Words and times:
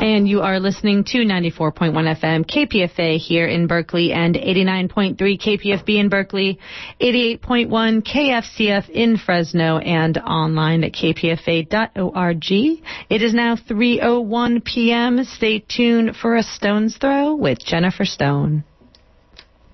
And 0.00 0.26
you 0.26 0.40
are 0.40 0.58
listening 0.58 1.04
to 1.08 1.18
94.1 1.18 1.92
FM 1.92 2.46
KPFA 2.46 3.18
here 3.18 3.46
in 3.46 3.66
Berkeley 3.66 4.12
and 4.12 4.34
89.3 4.34 5.18
KPFB 5.18 6.00
in 6.00 6.08
Berkeley, 6.08 6.58
88.1 7.02 8.02
KFCF 8.02 8.88
in 8.88 9.18
Fresno 9.18 9.76
and 9.76 10.16
online 10.16 10.84
at 10.84 10.92
kpfa.org. 10.92 12.44
It 13.10 13.22
is 13.22 13.34
now 13.34 13.56
3.01 13.56 14.64
p.m. 14.64 15.22
Stay 15.24 15.58
tuned 15.58 16.16
for 16.16 16.36
a 16.36 16.42
stone's 16.42 16.96
throw 16.96 17.34
with 17.34 17.58
Jennifer 17.58 18.06
Stone. 18.06 18.64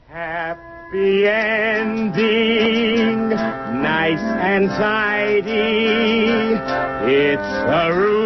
Happy 0.09 1.29
ending, 1.29 3.29
nice 3.29 4.19
and 4.19 4.69
tidy. 4.71 6.57
It's 7.13 7.43
a 7.43 7.93
rule 7.95 8.26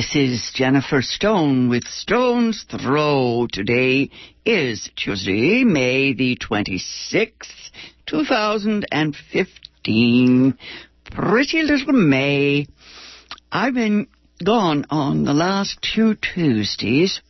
This 0.00 0.16
is 0.16 0.50
Jennifer 0.54 1.02
Stone 1.02 1.68
with 1.68 1.84
Stone's 1.84 2.64
Throw. 2.70 3.46
Today 3.52 4.08
is 4.46 4.88
Tuesday, 4.96 5.62
May 5.62 6.14
the 6.14 6.38
26th, 6.38 7.70
2015. 8.06 10.58
Pretty 11.04 11.62
little 11.62 11.92
May. 11.92 12.66
I've 13.52 13.74
been 13.74 14.06
gone 14.42 14.86
on 14.88 15.24
the 15.24 15.34
last 15.34 15.86
two 15.94 16.14
Tuesdays, 16.14 17.20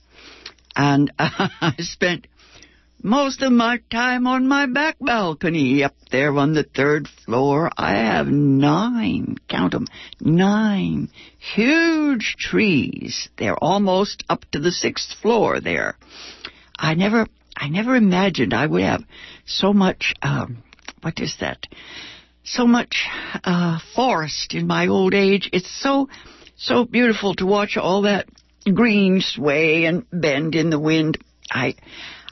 and 0.77 1.13
I 1.19 1.75
spent 1.79 2.29
most 3.03 3.43
of 3.43 3.53
my 3.53 3.81
time 3.91 4.27
on 4.27 4.47
my 4.47 4.67
back 4.67 4.97
balcony 5.01 5.83
up 5.83 5.95
there 6.11 6.37
on 6.37 6.53
the 6.53 6.65
third 6.65 7.09
floor. 7.25 7.71
I 7.77 7.93
have 7.93 8.27
nine, 8.27 9.37
count 9.49 9.73
them, 9.73 9.87
nine 10.21 11.09
huge 11.39 12.37
trees. 12.39 13.29
They're 13.39 13.57
almost 13.57 14.25
up 14.29 14.45
to 14.53 14.61
the 14.61 14.71
sixth 14.71 15.15
floor 15.21 15.61
there. 15.61 15.97
I 16.79 16.95
never, 16.95 17.27
I 17.57 17.69
never 17.69 17.97
imagined 17.97 18.53
I 18.53 18.67
would 18.67 18.83
have 18.83 19.05
so 19.47 19.73
much, 19.73 20.15
um, 20.23 20.63
what 21.01 21.21
is 21.21 21.37
that? 21.41 21.67
So 22.45 22.67
much, 22.67 23.07
uh, 23.45 23.79
forest 23.95 24.55
in 24.55 24.67
my 24.67 24.89
old 24.89 25.15
age. 25.15 25.49
It's 25.53 25.71
so, 25.71 26.09
so 26.57 26.85
beautiful 26.85 27.35
to 27.37 27.47
watch 27.47 27.77
all 27.77 28.03
that 28.03 28.29
green 28.73 29.21
sway 29.21 29.85
and 29.85 30.05
bend 30.11 30.55
in 30.55 30.71
the 30.71 30.79
wind. 30.79 31.19
I 31.51 31.75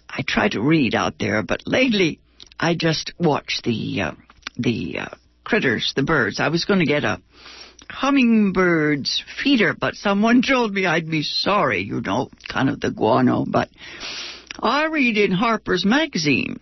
I 0.09 0.23
try 0.27 0.49
to 0.49 0.61
read 0.61 0.95
out 0.95 1.19
there, 1.19 1.43
but 1.43 1.67
lately 1.67 2.21
I 2.59 2.75
just 2.75 3.13
watch 3.19 3.61
the 3.63 4.03
uh, 4.03 4.13
the 4.57 4.99
uh, 5.01 5.09
critters, 5.45 5.93
the 5.95 6.03
birds. 6.03 6.41
I 6.41 6.49
was 6.49 6.65
going 6.65 6.81
to 6.81 6.87
get 6.87 7.05
a 7.05 7.21
hummingbird's 7.91 9.23
feeder, 9.43 9.75
but 9.75 9.95
someone 9.95 10.43
told 10.47 10.73
me 10.73 10.87
I'd 10.87 11.11
be 11.11 11.23
sorry, 11.23 11.83
you 11.83 12.01
know, 12.01 12.31
kind 12.49 12.69
of 12.69 12.81
the 12.81 12.91
guano. 12.91 13.45
But 13.47 13.69
I 14.59 14.87
read 14.87 15.17
in 15.17 15.33
Harper's 15.33 15.85
Magazine 15.85 16.61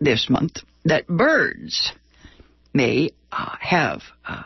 this 0.00 0.28
month 0.28 0.58
that 0.84 1.06
birds 1.06 1.92
may 2.72 3.10
uh, 3.32 3.56
have 3.60 4.02
uh, 4.26 4.44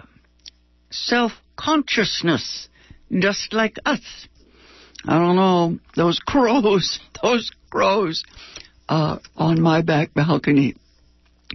self 0.91 1.33
consciousness, 1.57 2.69
just 3.11 3.53
like 3.53 3.77
us. 3.85 4.01
I 5.07 5.19
don't 5.19 5.37
know, 5.37 5.79
those 5.97 6.19
crows, 6.27 7.01
those 7.23 7.51
crows 7.71 8.25
uh, 8.89 9.19
on 9.37 9.61
my 9.61 9.83
back 9.83 10.15
balcony, 10.15 10.77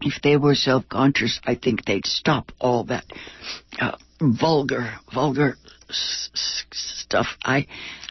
if 0.02 0.22
they 0.22 0.38
were 0.38 0.56
self 0.56 0.88
conscious, 0.90 1.40
I 1.46 1.56
think 1.56 1.86
they'd 1.86 2.06
stop 2.06 2.52
all 2.59 2.86
that 2.86 3.06
uh, 3.80 3.97
vulgar, 4.22 4.94
vulgar 5.13 5.56
stuff. 5.90 7.28
I, 7.44 7.68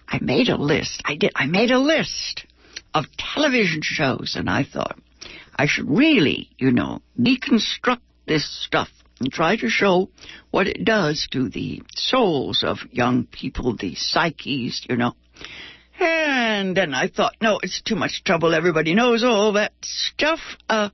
I 0.08 0.18
made 0.20 0.48
a 0.48 0.56
list. 0.56 1.02
I 1.04 1.16
did. 1.16 1.32
I 1.34 1.46
made 1.46 1.70
a 1.70 1.78
list 1.78 2.46
of 2.94 3.04
television 3.18 3.80
shows, 3.82 4.34
and 4.36 4.48
I 4.48 4.64
thought 4.64 4.98
I 5.54 5.66
should 5.66 5.88
really, 5.88 6.50
you 6.58 6.72
know, 6.72 7.02
deconstruct 7.18 8.00
this 8.26 8.48
stuff 8.64 8.88
and 9.20 9.32
try 9.32 9.56
to 9.56 9.68
show 9.68 10.10
what 10.50 10.66
it 10.66 10.84
does 10.84 11.26
to 11.32 11.48
the 11.48 11.82
souls 11.94 12.62
of 12.66 12.78
young 12.90 13.26
people, 13.26 13.76
the 13.76 13.94
psyches, 13.94 14.84
you 14.88 14.96
know. 14.96 15.14
And 15.98 16.76
then 16.76 16.92
I 16.92 17.08
thought, 17.08 17.36
no, 17.40 17.58
it's 17.62 17.80
too 17.80 17.96
much 17.96 18.22
trouble. 18.24 18.54
Everybody 18.54 18.94
knows 18.94 19.24
all 19.24 19.54
that 19.54 19.72
stuff. 19.82 20.40
Uh, 20.68 20.90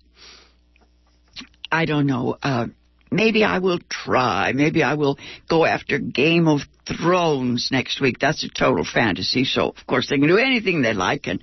I 1.70 1.86
don't 1.86 2.06
know. 2.06 2.36
Uh, 2.40 2.66
maybe 3.10 3.42
I 3.44 3.58
will 3.58 3.80
try. 3.88 4.52
Maybe 4.52 4.82
I 4.82 4.94
will 4.94 5.18
go 5.48 5.64
after 5.64 5.98
Game 5.98 6.46
of 6.46 6.60
Thrones 6.86 7.70
next 7.72 8.00
week. 8.00 8.18
That's 8.20 8.44
a 8.44 8.48
total 8.48 8.84
fantasy, 8.84 9.44
so 9.44 9.70
of 9.70 9.86
course 9.86 10.08
they 10.08 10.18
can 10.18 10.28
do 10.28 10.38
anything 10.38 10.82
they 10.82 10.94
like. 10.94 11.26
And 11.26 11.40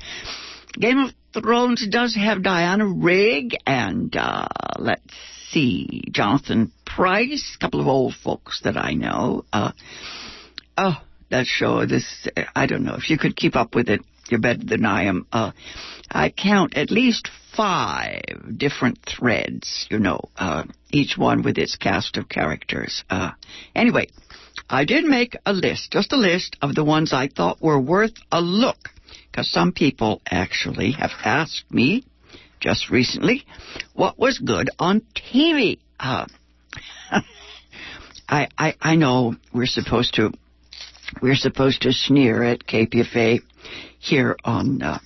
Game 0.74 1.00
of 1.00 1.12
Thrones 1.34 1.86
does 1.90 2.16
have 2.16 2.44
Diana 2.44 2.88
Rigg 2.88 3.56
and 3.66 4.16
uh, 4.16 4.48
let's 4.78 5.14
see, 5.50 6.04
Jonathan 6.12 6.72
Pryce, 6.86 7.56
a 7.56 7.60
couple 7.60 7.82
of 7.82 7.88
old 7.88 8.14
folks 8.14 8.62
that 8.64 8.78
I 8.78 8.94
know. 8.94 9.46
Uh, 9.52 9.72
oh, 10.78 10.98
that 11.30 11.46
show, 11.46 11.86
this, 11.86 12.28
I 12.56 12.66
don't 12.66 12.84
know, 12.84 12.96
if 12.96 13.10
you 13.10 13.18
could 13.18 13.36
keep 13.36 13.56
up 13.56 13.76
with 13.76 13.90
it, 13.90 14.02
you're 14.30 14.40
better 14.40 14.64
than 14.64 14.86
I 14.86 15.06
am. 15.06 15.26
Uh, 15.32 15.52
I 16.10 16.30
count 16.30 16.76
at 16.76 16.92
least 16.92 17.30
five 17.56 18.58
different 18.58 19.00
threads, 19.06 19.88
you 19.90 20.00
know, 20.00 20.22
uh, 20.38 20.64
each 20.92 21.18
one 21.18 21.42
with 21.42 21.58
its 21.58 21.76
cast 21.76 22.18
of 22.18 22.30
characters. 22.30 23.04
Uh, 23.10 23.32
anyway, 23.76 24.08
I 24.70 24.86
did 24.86 25.06
make 25.06 25.36
a 25.46 25.54
list, 25.54 25.92
just 25.92 26.14
a 26.14 26.18
list 26.18 26.58
of 26.62 26.76
the 26.76 26.84
ones 26.84 27.14
I 27.14 27.28
thought 27.28 27.62
were 27.62 27.80
worth 27.80 28.14
a 28.32 28.42
look, 28.42 28.90
because 29.32 29.50
some 29.52 29.72
people 29.72 30.22
actually 30.30 30.92
have 30.92 31.12
asked 31.24 31.66
me 31.72 32.04
just 32.60 32.90
recently 32.90 33.46
what 33.94 34.20
was 34.20 34.38
good 34.40 34.70
on 34.78 35.02
TV. 35.16 35.80
Uh, 36.00 36.26
I, 38.30 38.48
I 38.58 38.76
I 38.82 38.96
know 38.96 39.36
we're 39.54 39.66
supposed 39.66 40.16
to 40.16 40.32
we're 41.22 41.36
supposed 41.36 41.82
to 41.84 41.92
sneer 41.92 42.44
at 42.44 42.66
KPFA 42.66 43.42
here 44.00 44.38
on 44.44 44.82
uh, 44.82 45.00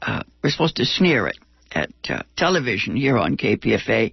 uh, 0.00 0.22
we're 0.42 0.50
supposed 0.50 0.76
to 0.76 0.84
sneer 0.84 1.28
at 1.28 1.36
at 1.74 1.90
uh, 2.10 2.22
television 2.36 2.96
here 2.96 3.16
on 3.16 3.36
KPFA 3.36 4.12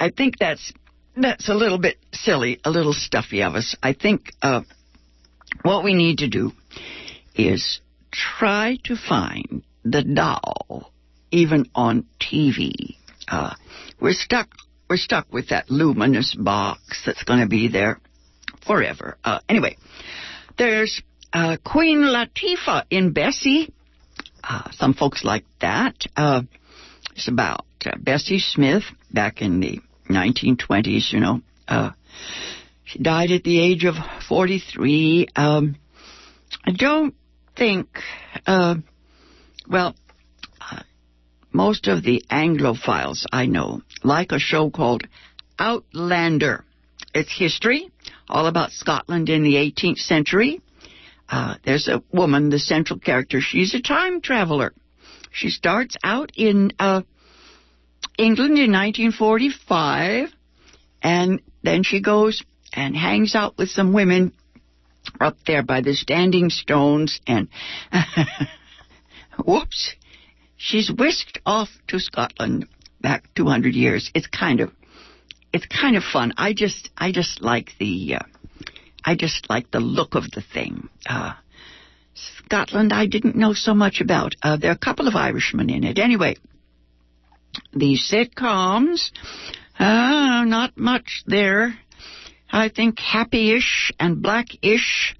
I 0.00 0.08
think 0.08 0.38
that's 0.38 0.72
that's 1.14 1.50
a 1.50 1.54
little 1.54 1.78
bit 1.78 1.98
silly, 2.12 2.58
a 2.64 2.70
little 2.70 2.94
stuffy 2.94 3.42
of 3.42 3.54
us. 3.54 3.76
I 3.82 3.92
think 3.92 4.30
uh, 4.40 4.62
what 5.62 5.84
we 5.84 5.92
need 5.92 6.18
to 6.18 6.28
do 6.28 6.52
is 7.34 7.80
try 8.10 8.78
to 8.84 8.96
find 8.96 9.62
the 9.84 10.02
doll, 10.02 10.90
even 11.30 11.66
on 11.74 12.06
TV. 12.18 12.96
Uh, 13.28 13.54
we're 14.00 14.14
stuck. 14.14 14.48
We're 14.88 14.96
stuck 14.96 15.30
with 15.30 15.50
that 15.50 15.70
luminous 15.70 16.34
box 16.34 17.02
that's 17.04 17.22
going 17.22 17.40
to 17.40 17.46
be 17.46 17.68
there 17.68 18.00
forever. 18.66 19.16
Uh, 19.24 19.40
anyway, 19.48 19.76
there's 20.58 21.02
uh, 21.32 21.56
Queen 21.64 22.00
Latifah 22.00 22.84
in 22.90 23.12
Bessie. 23.12 23.72
Uh, 24.42 24.70
some 24.72 24.94
folks 24.94 25.24
like 25.24 25.44
that. 25.60 25.94
Uh, 26.16 26.42
it's 27.12 27.28
about 27.28 27.64
uh, 27.84 27.92
Bessie 27.98 28.38
Smith 28.38 28.84
back 29.12 29.42
in 29.42 29.60
the 29.60 29.80
1920s, 30.08 31.12
you 31.12 31.20
know. 31.20 31.40
Uh, 31.68 31.90
she 32.84 32.98
died 32.98 33.30
at 33.30 33.44
the 33.44 33.60
age 33.60 33.84
of 33.84 33.94
43. 34.28 35.28
Um, 35.36 35.76
I 36.64 36.72
don't 36.72 37.14
think, 37.56 37.88
well, 39.68 39.94
most 41.52 41.88
of 41.88 42.02
the 42.02 42.24
Anglophiles 42.30 43.26
I 43.32 43.46
know 43.46 43.82
like 44.02 44.32
a 44.32 44.38
show 44.38 44.70
called 44.70 45.06
Outlander. 45.58 46.64
It's 47.14 47.36
history, 47.36 47.90
all 48.30 48.46
about 48.46 48.72
Scotland 48.72 49.28
in 49.28 49.42
the 49.42 49.54
18th 49.54 49.98
century. 49.98 50.60
Uh, 51.28 51.56
there's 51.64 51.88
a 51.88 52.02
woman, 52.12 52.50
the 52.50 52.58
central 52.58 52.98
character. 52.98 53.40
She's 53.40 53.74
a 53.74 53.80
time 53.80 54.20
traveler. 54.20 54.72
She 55.32 55.50
starts 55.50 55.96
out 56.02 56.32
in 56.34 56.72
uh, 56.78 57.02
England 58.18 58.58
in 58.58 58.72
1945, 58.72 60.28
and 61.02 61.40
then 61.62 61.82
she 61.84 62.00
goes 62.00 62.42
and 62.72 62.96
hangs 62.96 63.34
out 63.34 63.56
with 63.56 63.68
some 63.68 63.92
women 63.92 64.32
up 65.20 65.36
there 65.46 65.62
by 65.62 65.80
the 65.80 65.94
standing 65.94 66.50
stones, 66.50 67.20
and 67.26 67.48
whoops, 69.44 69.94
she's 70.56 70.90
whisked 70.90 71.40
off 71.46 71.68
to 71.88 71.98
Scotland 71.98 72.66
back 73.00 73.24
200 73.34 73.74
years. 73.74 74.10
It's 74.14 74.26
kind 74.26 74.60
of, 74.60 74.70
it's 75.52 75.66
kind 75.66 75.96
of 75.96 76.02
fun. 76.02 76.32
I 76.36 76.52
just, 76.52 76.90
I 76.96 77.12
just 77.12 77.42
like 77.42 77.72
the, 77.78 78.16
uh, 78.16 78.24
I 79.04 79.16
just 79.16 79.48
like 79.48 79.70
the 79.70 79.80
look 79.80 80.14
of 80.14 80.30
the 80.30 80.42
thing. 80.42 80.88
Uh, 81.08 81.32
Scotland, 82.14 82.92
I 82.92 83.06
didn't 83.06 83.36
know 83.36 83.52
so 83.52 83.74
much 83.74 84.00
about. 84.00 84.34
Uh, 84.42 84.56
there 84.56 84.70
are 84.70 84.74
a 84.74 84.78
couple 84.78 85.08
of 85.08 85.14
Irishmen 85.14 85.70
in 85.70 85.84
it. 85.84 85.98
Anyway, 85.98 86.36
the 87.72 87.96
sitcoms, 87.96 89.10
uh, 89.78 90.44
not 90.44 90.76
much 90.76 91.22
there. 91.26 91.74
I 92.50 92.68
think 92.68 92.98
happy-ish 92.98 93.92
and 93.98 94.20
black-ish. 94.20 95.16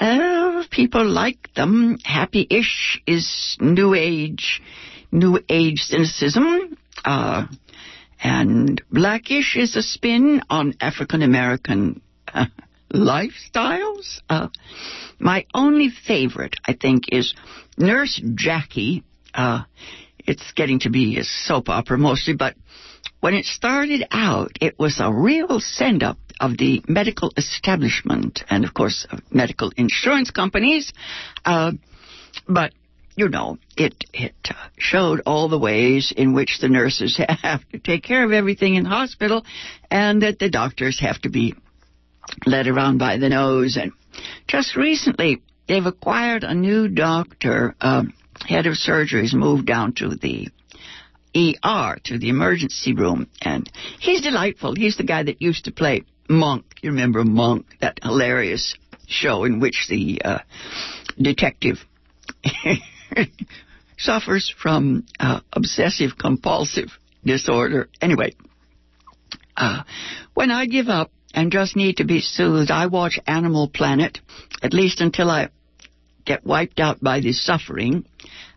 Uh, 0.00 0.64
people 0.70 1.06
like 1.06 1.52
them. 1.54 1.98
Happy-ish 2.02 3.00
is 3.06 3.56
new 3.60 3.94
age, 3.94 4.60
new 5.12 5.38
age 5.48 5.80
cynicism. 5.80 6.76
Uh, 7.04 7.46
and 8.24 8.82
blackish 8.90 9.54
is 9.54 9.76
a 9.76 9.82
spin 9.82 10.40
on 10.48 10.74
African 10.80 11.22
American 11.22 12.00
uh, 12.32 12.46
lifestyles. 12.90 14.20
Uh, 14.30 14.48
my 15.18 15.44
only 15.54 15.90
favorite, 15.90 16.56
I 16.66 16.72
think, 16.72 17.04
is 17.12 17.34
Nurse 17.76 18.20
Jackie. 18.34 19.04
Uh, 19.34 19.64
it's 20.18 20.52
getting 20.52 20.80
to 20.80 20.90
be 20.90 21.18
a 21.18 21.24
soap 21.24 21.68
opera 21.68 21.98
mostly, 21.98 22.34
but 22.34 22.54
when 23.20 23.34
it 23.34 23.44
started 23.44 24.06
out, 24.10 24.52
it 24.60 24.78
was 24.78 25.00
a 25.00 25.12
real 25.12 25.60
send 25.60 26.02
up 26.02 26.18
of 26.40 26.56
the 26.56 26.82
medical 26.88 27.30
establishment 27.36 28.42
and, 28.48 28.64
of 28.64 28.72
course, 28.72 29.06
medical 29.30 29.70
insurance 29.76 30.30
companies. 30.30 30.92
Uh, 31.44 31.72
but 32.48 32.72
you 33.16 33.28
know, 33.28 33.58
it 33.76 33.94
it 34.12 34.34
uh, 34.50 34.54
showed 34.76 35.22
all 35.26 35.48
the 35.48 35.58
ways 35.58 36.12
in 36.16 36.34
which 36.34 36.58
the 36.60 36.68
nurses 36.68 37.20
have 37.42 37.68
to 37.70 37.78
take 37.78 38.02
care 38.02 38.24
of 38.24 38.32
everything 38.32 38.74
in 38.74 38.84
the 38.84 38.90
hospital, 38.90 39.44
and 39.90 40.22
that 40.22 40.38
the 40.38 40.50
doctors 40.50 41.00
have 41.00 41.20
to 41.22 41.28
be 41.28 41.54
led 42.46 42.66
around 42.66 42.98
by 42.98 43.16
the 43.18 43.28
nose. 43.28 43.76
And 43.80 43.92
just 44.48 44.76
recently, 44.76 45.42
they've 45.68 45.86
acquired 45.86 46.44
a 46.44 46.54
new 46.54 46.88
doctor, 46.88 47.74
uh, 47.80 48.04
head 48.46 48.66
of 48.66 48.74
surgeries, 48.74 49.32
moved 49.32 49.66
down 49.66 49.94
to 49.94 50.16
the 50.16 50.48
ER, 51.36 51.98
to 52.04 52.18
the 52.18 52.28
emergency 52.28 52.94
room, 52.94 53.28
and 53.42 53.70
he's 54.00 54.22
delightful. 54.22 54.74
He's 54.74 54.96
the 54.96 55.04
guy 55.04 55.22
that 55.24 55.42
used 55.42 55.64
to 55.64 55.72
play 55.72 56.04
Monk. 56.28 56.64
You 56.82 56.90
remember 56.90 57.24
Monk, 57.24 57.66
that 57.80 58.00
hilarious 58.02 58.76
show 59.06 59.44
in 59.44 59.60
which 59.60 59.86
the 59.88 60.22
uh, 60.24 60.38
detective 61.20 61.78
suffers 63.98 64.52
from 64.60 65.06
uh, 65.20 65.40
obsessive 65.52 66.18
compulsive 66.18 66.88
disorder. 67.24 67.88
Anyway, 68.00 68.34
uh, 69.56 69.82
when 70.34 70.50
I 70.50 70.66
give 70.66 70.88
up 70.88 71.10
and 71.32 71.52
just 71.52 71.76
need 71.76 71.98
to 71.98 72.04
be 72.04 72.20
soothed, 72.20 72.70
I 72.70 72.86
watch 72.86 73.18
Animal 73.26 73.68
Planet, 73.68 74.20
at 74.62 74.72
least 74.72 75.00
until 75.00 75.30
I 75.30 75.48
get 76.24 76.44
wiped 76.44 76.80
out 76.80 77.00
by 77.00 77.20
the 77.20 77.32
suffering 77.32 78.04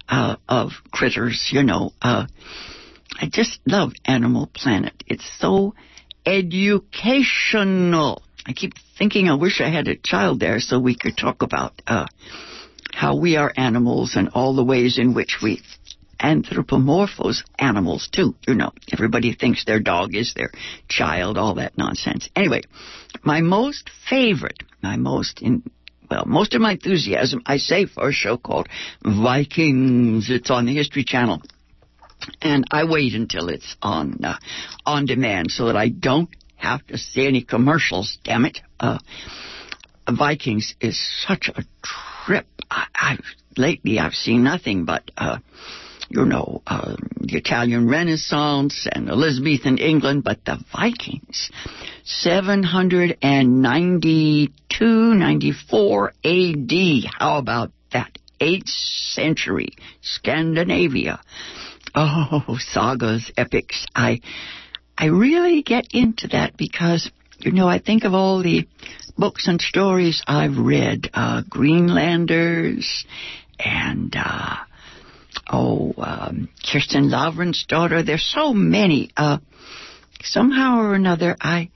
uh, 0.08 0.38
of 0.48 0.72
critters, 0.92 1.50
you 1.52 1.64
know. 1.64 1.92
Uh, 2.02 2.28
I 3.20 3.28
just 3.32 3.60
love 3.66 3.94
Animal 4.06 4.50
Planet. 4.54 4.94
It's 5.08 5.30
so 5.40 5.74
educational. 6.26 8.22
I 8.46 8.54
keep 8.54 8.74
thinking 8.98 9.28
I 9.30 9.36
wish 9.36 9.60
I 9.60 9.70
had 9.70 9.88
a 9.88 9.96
child 9.98 10.40
there 10.40 10.60
so 10.60 10.80
we 10.80 10.96
could 10.96 11.18
talk 11.18 11.42
about 11.42 11.82
uh, 11.88 12.06
how 12.98 13.16
we 13.16 13.36
are 13.36 13.54
animals 13.56 14.16
and 14.16 14.30
all 14.34 14.56
the 14.56 14.64
ways 14.64 14.98
in 14.98 15.14
which 15.14 15.38
we 15.44 15.62
anthropomorphose 16.20 17.44
animals 17.60 18.10
too. 18.12 18.34
You 18.48 18.56
know, 18.56 18.72
everybody 18.92 19.36
thinks 19.36 19.64
their 19.64 19.80
dog 19.80 20.16
is 20.16 20.34
their 20.34 20.50
child, 20.90 21.38
all 21.38 21.54
that 21.56 21.78
nonsense. 21.78 22.28
Anyway, 22.36 22.64
my 23.22 23.42
most 23.42 23.92
favorite, 24.10 24.64
my 24.82 24.98
most 24.98 25.44
in, 25.44 25.62
well, 26.10 26.26
most 26.26 26.56
of 26.56 26.62
my 26.62 26.72
enthusiasm, 26.72 27.44
I 27.46 27.58
say 27.58 27.86
for 27.86 28.10
a 28.10 28.12
show 28.12 28.36
called 28.36 28.68
Vikings. 29.06 30.32
It's 30.32 30.50
on 30.50 30.66
the 30.66 30.74
History 30.74 31.04
Channel. 31.04 31.44
And 32.42 32.66
I 32.72 32.86
wait 32.86 33.14
until 33.14 33.50
it's 33.50 33.76
on, 33.80 34.26
uh, 34.26 34.40
on 34.88 35.06
demand 35.06 35.52
so 35.52 35.68
that 35.68 35.76
I 35.76 35.90
don't 35.90 36.30
have 36.56 36.84
to 36.88 36.98
see 36.98 37.28
any 37.28 37.44
commercials, 37.44 38.18
damn 38.24 38.46
it. 38.46 38.60
Uh, 38.80 38.98
Vikings 40.10 40.74
is 40.82 41.00
such 41.28 41.52
a 41.54 41.64
trip. 42.28 42.46
I, 42.70 42.86
I've 42.94 43.24
lately 43.56 43.98
I've 44.00 44.14
seen 44.14 44.44
nothing 44.44 44.84
but 44.86 45.10
uh, 45.18 45.38
you 46.10 46.26
know 46.26 46.62
uh, 46.68 46.98
the 47.22 47.38
Italian 47.38 47.88
Renaissance 47.90 48.86
and 48.92 49.08
Elizabethan 49.10 49.78
England, 49.78 50.26
but 50.26 50.44
the 50.46 50.60
Vikings, 50.76 51.50
792, 52.04 54.86
94 54.86 56.14
A.D. 56.24 57.10
How 57.18 57.38
about 57.38 57.72
that? 57.94 58.12
Eighth 58.40 58.70
century 58.70 59.70
Scandinavia. 60.02 61.20
Oh, 61.96 62.58
sagas, 62.60 63.32
epics. 63.36 63.88
I 63.96 64.22
I 64.96 65.08
really 65.08 65.64
get 65.64 65.88
into 65.92 66.28
that 66.28 66.56
because 66.56 67.10
you 67.40 67.52
know 67.52 67.68
I 67.68 67.80
think 67.80 68.04
of 68.04 68.14
all 68.14 68.42
the 68.42 68.68
books 69.18 69.48
and 69.48 69.60
stories 69.60 70.22
I've 70.28 70.58
read, 70.58 71.10
uh, 71.14 71.42
Greenlanders 71.50 73.06
and, 73.60 74.16
uh, 74.16 74.58
oh, 75.52 75.94
um, 75.98 76.50
Kirsten 76.72 77.10
Lavransdatter. 77.10 78.06
There's 78.06 78.26
so 78.26 78.54
many. 78.54 79.10
Uh, 79.18 79.40
somehow 80.22 80.80
or 80.80 80.94
another, 80.94 81.36
I, 81.42 81.70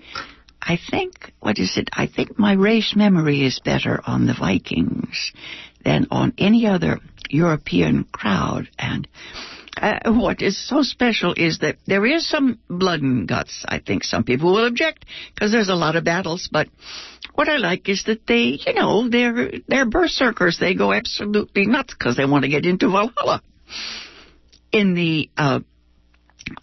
I 0.62 0.78
think, 0.90 1.34
what 1.40 1.58
is 1.58 1.78
it? 1.78 1.90
I 1.94 2.08
think 2.08 2.38
my 2.38 2.54
race 2.54 2.94
memory 2.96 3.44
is 3.44 3.60
better 3.64 4.00
on 4.06 4.28
the 4.28 4.36
Vikings 4.38 5.32
than 5.84 6.08
on 6.12 6.34
any 6.38 6.68
other 6.68 7.00
European 7.30 8.04
crowd. 8.04 8.70
And 8.78 9.08
uh, 9.78 10.00
what 10.06 10.42
is 10.42 10.58
so 10.68 10.82
special 10.82 11.34
is 11.36 11.60
that 11.60 11.78
there 11.86 12.06
is 12.06 12.28
some 12.28 12.60
blood 12.70 13.02
and 13.02 13.28
guts. 13.28 13.64
I 13.68 13.80
think 13.80 14.04
some 14.04 14.24
people 14.24 14.54
will 14.54 14.68
object 14.68 15.06
because 15.34 15.52
there's 15.52 15.70
a 15.70 15.76
lot 15.76 15.96
of 15.96 16.04
battles, 16.04 16.50
but 16.52 16.68
what 17.36 17.48
I 17.48 17.58
like 17.58 17.88
is 17.88 18.04
that 18.06 18.28
they, 18.28 18.60
you 18.66 18.74
know, 18.74 19.10
they're 19.10 19.52
they're 19.68 19.86
berserkers. 19.86 20.58
They 20.60 20.76
go 20.76 20.92
absolutely 20.92 21.66
nuts 21.68 21.94
because 21.98 22.18
they 22.18 22.26
want 22.26 22.44
to 22.44 22.50
get 22.50 22.66
into 22.66 22.90
Valhalla. 22.90 23.42
In 24.72 24.94
the 24.94 25.30
uh, 25.38 25.60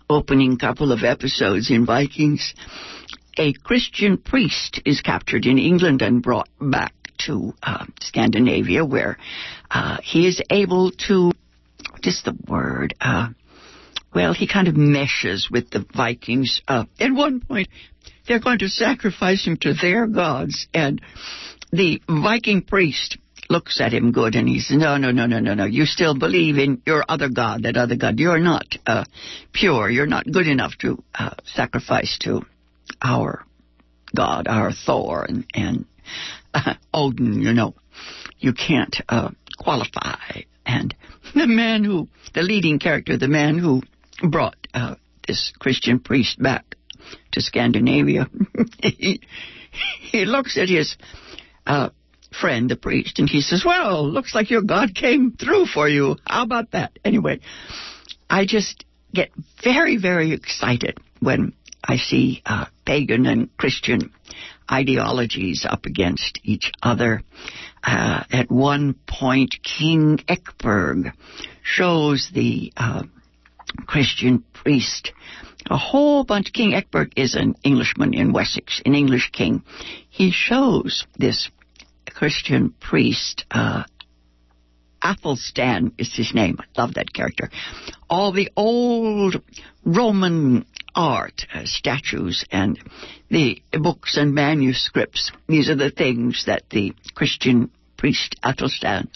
opening 0.08 0.58
couple 0.58 0.92
of 0.92 1.02
episodes 1.02 1.70
in 1.70 1.86
Vikings, 1.86 2.54
a 3.38 3.52
Christian 3.52 4.18
priest 4.18 4.80
is 4.84 5.00
captured 5.00 5.46
in 5.46 5.58
England 5.58 6.02
and 6.02 6.22
brought 6.22 6.48
back 6.60 6.92
to 7.26 7.54
uh, 7.62 7.84
Scandinavia, 8.00 8.84
where 8.84 9.18
uh, 9.70 9.98
he 10.02 10.26
is 10.26 10.40
able 10.50 10.90
to 11.08 11.32
what 11.98 12.06
is 12.06 12.22
the 12.24 12.36
word? 12.48 12.94
Uh, 13.00 13.30
well, 14.14 14.32
he 14.32 14.46
kind 14.46 14.68
of 14.68 14.76
meshes 14.76 15.48
with 15.50 15.70
the 15.70 15.84
Vikings. 15.96 16.62
Uh, 16.68 16.84
at 17.00 17.12
one 17.12 17.40
point, 17.40 17.68
they're 18.26 18.38
going 18.38 18.60
to 18.60 18.68
sacrifice 18.68 19.44
him 19.44 19.56
to 19.62 19.74
their 19.74 20.06
gods, 20.06 20.68
and 20.72 21.00
the 21.72 22.00
Viking 22.08 22.62
priest 22.62 23.18
looks 23.50 23.80
at 23.80 23.92
him 23.92 24.12
good 24.12 24.36
and 24.36 24.48
he 24.48 24.60
says, 24.60 24.76
No, 24.76 24.96
no, 24.96 25.10
no, 25.10 25.26
no, 25.26 25.40
no, 25.40 25.54
no. 25.54 25.64
You 25.64 25.86
still 25.86 26.16
believe 26.16 26.56
in 26.56 26.82
your 26.86 27.04
other 27.08 27.30
God, 27.30 27.64
that 27.64 27.76
other 27.76 27.96
God. 27.96 28.20
You're 28.20 28.38
not 28.38 28.66
uh, 28.86 29.04
pure. 29.52 29.90
You're 29.90 30.06
not 30.06 30.30
good 30.30 30.46
enough 30.46 30.74
to 30.82 31.02
uh, 31.18 31.34
sacrifice 31.46 32.16
to 32.22 32.42
our 33.02 33.44
God, 34.14 34.46
our 34.46 34.70
Thor 34.70 35.24
and, 35.24 35.46
and 35.52 35.86
Odin, 36.94 37.42
you 37.42 37.52
know. 37.52 37.74
You 38.38 38.52
can't 38.52 38.96
uh, 39.08 39.30
qualify. 39.58 40.42
And 40.68 40.94
the 41.34 41.46
man 41.46 41.82
who, 41.82 42.08
the 42.34 42.42
leading 42.42 42.78
character, 42.78 43.16
the 43.16 43.26
man 43.26 43.58
who 43.58 43.82
brought 44.22 44.56
uh, 44.74 44.96
this 45.26 45.50
Christian 45.58 45.98
priest 45.98 46.40
back 46.40 46.76
to 47.32 47.40
Scandinavia, 47.40 48.28
he, 48.82 49.22
he 50.00 50.26
looks 50.26 50.58
at 50.58 50.68
his 50.68 50.96
uh, 51.66 51.88
friend, 52.38 52.70
the 52.70 52.76
priest, 52.76 53.18
and 53.18 53.28
he 53.28 53.40
says, 53.40 53.64
Well, 53.64 54.06
looks 54.06 54.34
like 54.34 54.50
your 54.50 54.62
God 54.62 54.94
came 54.94 55.32
through 55.32 55.66
for 55.66 55.88
you. 55.88 56.16
How 56.26 56.42
about 56.42 56.72
that? 56.72 56.98
Anyway, 57.02 57.40
I 58.28 58.44
just 58.44 58.84
get 59.14 59.30
very, 59.64 59.96
very 59.96 60.32
excited 60.32 60.98
when 61.20 61.54
I 61.82 61.96
see 61.96 62.42
uh, 62.44 62.66
pagan 62.84 63.24
and 63.24 63.56
Christian 63.56 64.12
ideologies 64.70 65.66
up 65.68 65.86
against 65.86 66.40
each 66.44 66.72
other. 66.82 67.22
Uh, 67.84 68.24
at 68.30 68.50
one 68.50 68.94
point, 69.06 69.54
King 69.62 70.20
Ecbert 70.28 71.12
shows 71.62 72.30
the 72.34 72.72
uh, 72.76 73.04
Christian 73.86 74.44
priest 74.52 75.12
a 75.70 75.76
whole 75.76 76.24
bunch. 76.24 76.52
King 76.52 76.74
Ecbert 76.74 77.12
is 77.16 77.34
an 77.34 77.54
Englishman 77.62 78.14
in 78.14 78.32
Wessex, 78.32 78.80
an 78.84 78.94
English 78.94 79.30
king. 79.32 79.62
He 80.08 80.30
shows 80.30 81.06
this 81.18 81.50
Christian 82.06 82.74
priest, 82.80 83.44
uh, 83.50 83.84
Athelstan 85.02 85.92
is 85.98 86.12
his 86.14 86.34
name. 86.34 86.58
I 86.58 86.80
love 86.80 86.94
that 86.94 87.12
character. 87.12 87.50
All 88.10 88.32
the 88.32 88.50
old 88.56 89.40
Roman 89.84 90.66
art, 90.94 91.46
uh, 91.52 91.62
statues, 91.64 92.44
and 92.50 92.78
the 93.30 93.62
books 93.72 94.16
and 94.16 94.34
manuscripts. 94.34 95.32
These 95.46 95.68
are 95.70 95.76
the 95.76 95.90
things 95.90 96.44
that 96.46 96.62
the 96.70 96.94
Christian 97.14 97.70
priest 97.96 98.36
Athelstan 98.42 99.08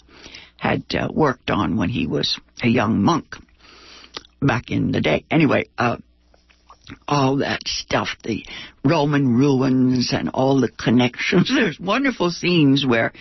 had 0.57 0.83
uh, 0.93 1.09
worked 1.11 1.49
on 1.49 1.77
when 1.77 1.89
he 1.89 2.07
was 2.07 2.39
a 2.61 2.67
young 2.67 3.01
monk 3.01 3.35
back 4.41 4.69
in 4.69 4.91
the 4.91 5.01
day. 5.01 5.25
Anyway, 5.29 5.65
uh, 5.77 5.97
all 7.07 7.37
that 7.37 7.61
stuff, 7.65 8.09
the 8.23 8.45
Roman 8.83 9.35
ruins 9.35 10.11
and 10.13 10.29
all 10.29 10.59
the 10.59 10.69
connections. 10.69 11.49
There's 11.53 11.79
wonderful 11.79 12.29
scenes 12.29 12.85
where 12.85 13.13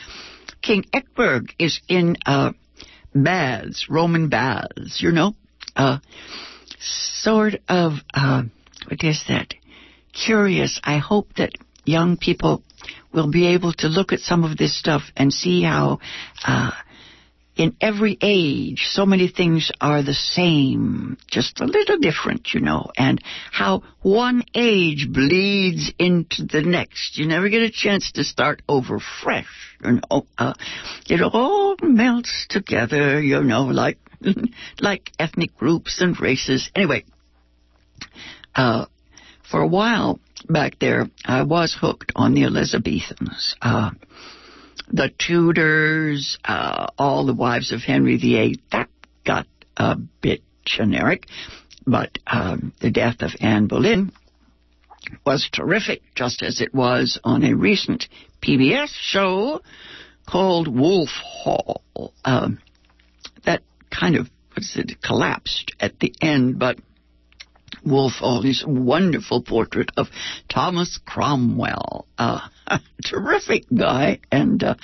King 0.62 0.84
Ecbert 0.92 1.52
is 1.58 1.80
in 1.88 2.16
uh, 2.26 2.52
baths, 3.14 3.86
Roman 3.88 4.28
baths, 4.28 5.00
you 5.00 5.12
know, 5.12 5.34
uh, 5.76 5.98
sort 6.82 7.54
of, 7.68 7.92
uh, 8.14 8.42
what 8.88 9.02
is 9.02 9.24
that? 9.28 9.54
Curious. 10.12 10.80
I 10.84 10.98
hope 10.98 11.28
that 11.36 11.52
young 11.84 12.16
people 12.16 12.62
will 13.12 13.30
be 13.30 13.46
able 13.48 13.72
to 13.74 13.88
look 13.88 14.12
at 14.12 14.20
some 14.20 14.44
of 14.44 14.56
this 14.56 14.78
stuff 14.78 15.02
and 15.16 15.32
see 15.32 15.62
how 15.62 15.98
uh, 16.46 16.72
in 17.62 17.76
every 17.80 18.18
age, 18.20 18.88
so 18.90 19.06
many 19.06 19.28
things 19.28 19.70
are 19.80 20.02
the 20.02 20.14
same, 20.14 21.16
just 21.28 21.60
a 21.60 21.64
little 21.64 21.96
different, 21.98 22.52
you 22.52 22.58
know, 22.58 22.90
and 22.98 23.22
how 23.52 23.84
one 24.00 24.42
age 24.52 25.06
bleeds 25.12 25.92
into 25.96 26.44
the 26.44 26.62
next. 26.62 27.16
You 27.16 27.28
never 27.28 27.48
get 27.48 27.62
a 27.62 27.70
chance 27.70 28.10
to 28.12 28.24
start 28.24 28.62
over 28.68 28.98
fresh, 28.98 29.46
you 29.84 29.92
know. 29.92 30.26
Uh, 30.36 30.54
it 31.08 31.20
all 31.22 31.76
melts 31.80 32.46
together, 32.48 33.22
you 33.22 33.44
know, 33.44 33.62
like 33.62 33.98
like 34.80 35.12
ethnic 35.20 35.56
groups 35.56 36.00
and 36.00 36.20
races. 36.20 36.68
Anyway, 36.74 37.04
uh, 38.56 38.86
for 39.48 39.60
a 39.60 39.68
while 39.68 40.18
back 40.48 40.80
there, 40.80 41.08
I 41.24 41.44
was 41.44 41.76
hooked 41.80 42.10
on 42.16 42.34
the 42.34 42.42
Elizabethans. 42.42 43.54
Uh, 43.62 43.90
the 44.88 45.10
Tudors, 45.18 46.38
uh, 46.44 46.88
all 46.98 47.26
the 47.26 47.34
wives 47.34 47.72
of 47.72 47.80
Henry 47.80 48.16
VIII, 48.16 48.60
that 48.70 48.88
got 49.24 49.46
a 49.76 49.96
bit 50.20 50.42
generic. 50.64 51.26
But 51.86 52.18
um, 52.26 52.72
the 52.80 52.90
death 52.90 53.22
of 53.22 53.32
Anne 53.40 53.66
Boleyn 53.66 54.12
was 55.26 55.48
terrific, 55.52 56.02
just 56.14 56.42
as 56.42 56.60
it 56.60 56.74
was 56.74 57.18
on 57.24 57.44
a 57.44 57.54
recent 57.54 58.08
PBS 58.40 58.90
show 58.92 59.60
called 60.28 60.68
Wolf 60.68 61.10
Hall. 61.10 61.82
Um, 62.24 62.58
that 63.44 63.62
kind 63.90 64.16
of 64.16 64.30
it, 64.56 65.02
collapsed 65.02 65.74
at 65.80 65.98
the 65.98 66.14
end, 66.20 66.58
but 66.58 66.78
Wolf 67.84 68.14
is 68.44 68.64
wonderful 68.66 69.42
portrait 69.42 69.90
of 69.96 70.08
Thomas 70.48 70.98
Cromwell, 71.04 72.06
a 72.18 72.80
terrific 73.04 73.64
guy, 73.76 74.20
and 74.30 74.62
uh, 74.62 74.74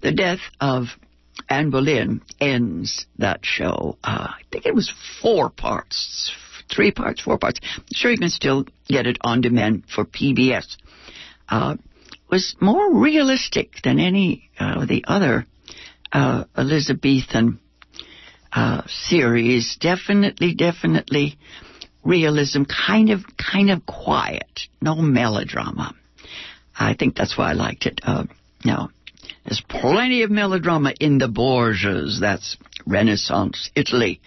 the 0.00 0.12
death 0.12 0.40
of 0.60 0.86
Anne 1.48 1.70
Boleyn 1.70 2.22
ends 2.40 3.06
that 3.18 3.40
show. 3.44 3.98
Uh, 4.02 4.28
I 4.30 4.40
think 4.50 4.66
it 4.66 4.74
was 4.74 4.92
four 5.20 5.50
parts, 5.50 6.32
three 6.74 6.90
parts, 6.90 7.20
four 7.20 7.38
parts. 7.38 7.60
I'm 7.76 7.84
sure 7.92 8.10
you 8.10 8.18
can 8.18 8.30
still 8.30 8.66
get 8.88 9.06
it 9.06 9.18
on 9.20 9.40
demand 9.40 9.84
for 9.92 10.04
PBS. 10.04 10.76
Uh, 11.48 11.76
was 12.30 12.56
more 12.60 12.94
realistic 12.94 13.80
than 13.84 14.00
any 14.00 14.50
of 14.58 14.82
uh, 14.82 14.86
the 14.86 15.04
other 15.06 15.46
uh, 16.12 16.44
Elizabethan 16.56 17.60
uh, 18.52 18.82
series. 18.86 19.76
Definitely, 19.80 20.54
definitely 20.54 21.38
realism, 22.06 22.62
kind 22.64 23.10
of, 23.10 23.24
kind 23.36 23.70
of 23.70 23.84
quiet, 23.84 24.62
no 24.80 24.96
melodrama. 24.96 25.94
I 26.78 26.94
think 26.94 27.16
that's 27.16 27.36
why 27.36 27.50
I 27.50 27.54
liked 27.54 27.86
it. 27.86 28.00
Uh, 28.02 28.24
now, 28.64 28.90
there's 29.44 29.62
plenty 29.68 30.22
of 30.22 30.30
melodrama 30.30 30.92
in 31.00 31.18
the 31.18 31.28
Borgias. 31.28 32.20
That's 32.20 32.56
Renaissance 32.86 33.70
Italy. 33.74 34.20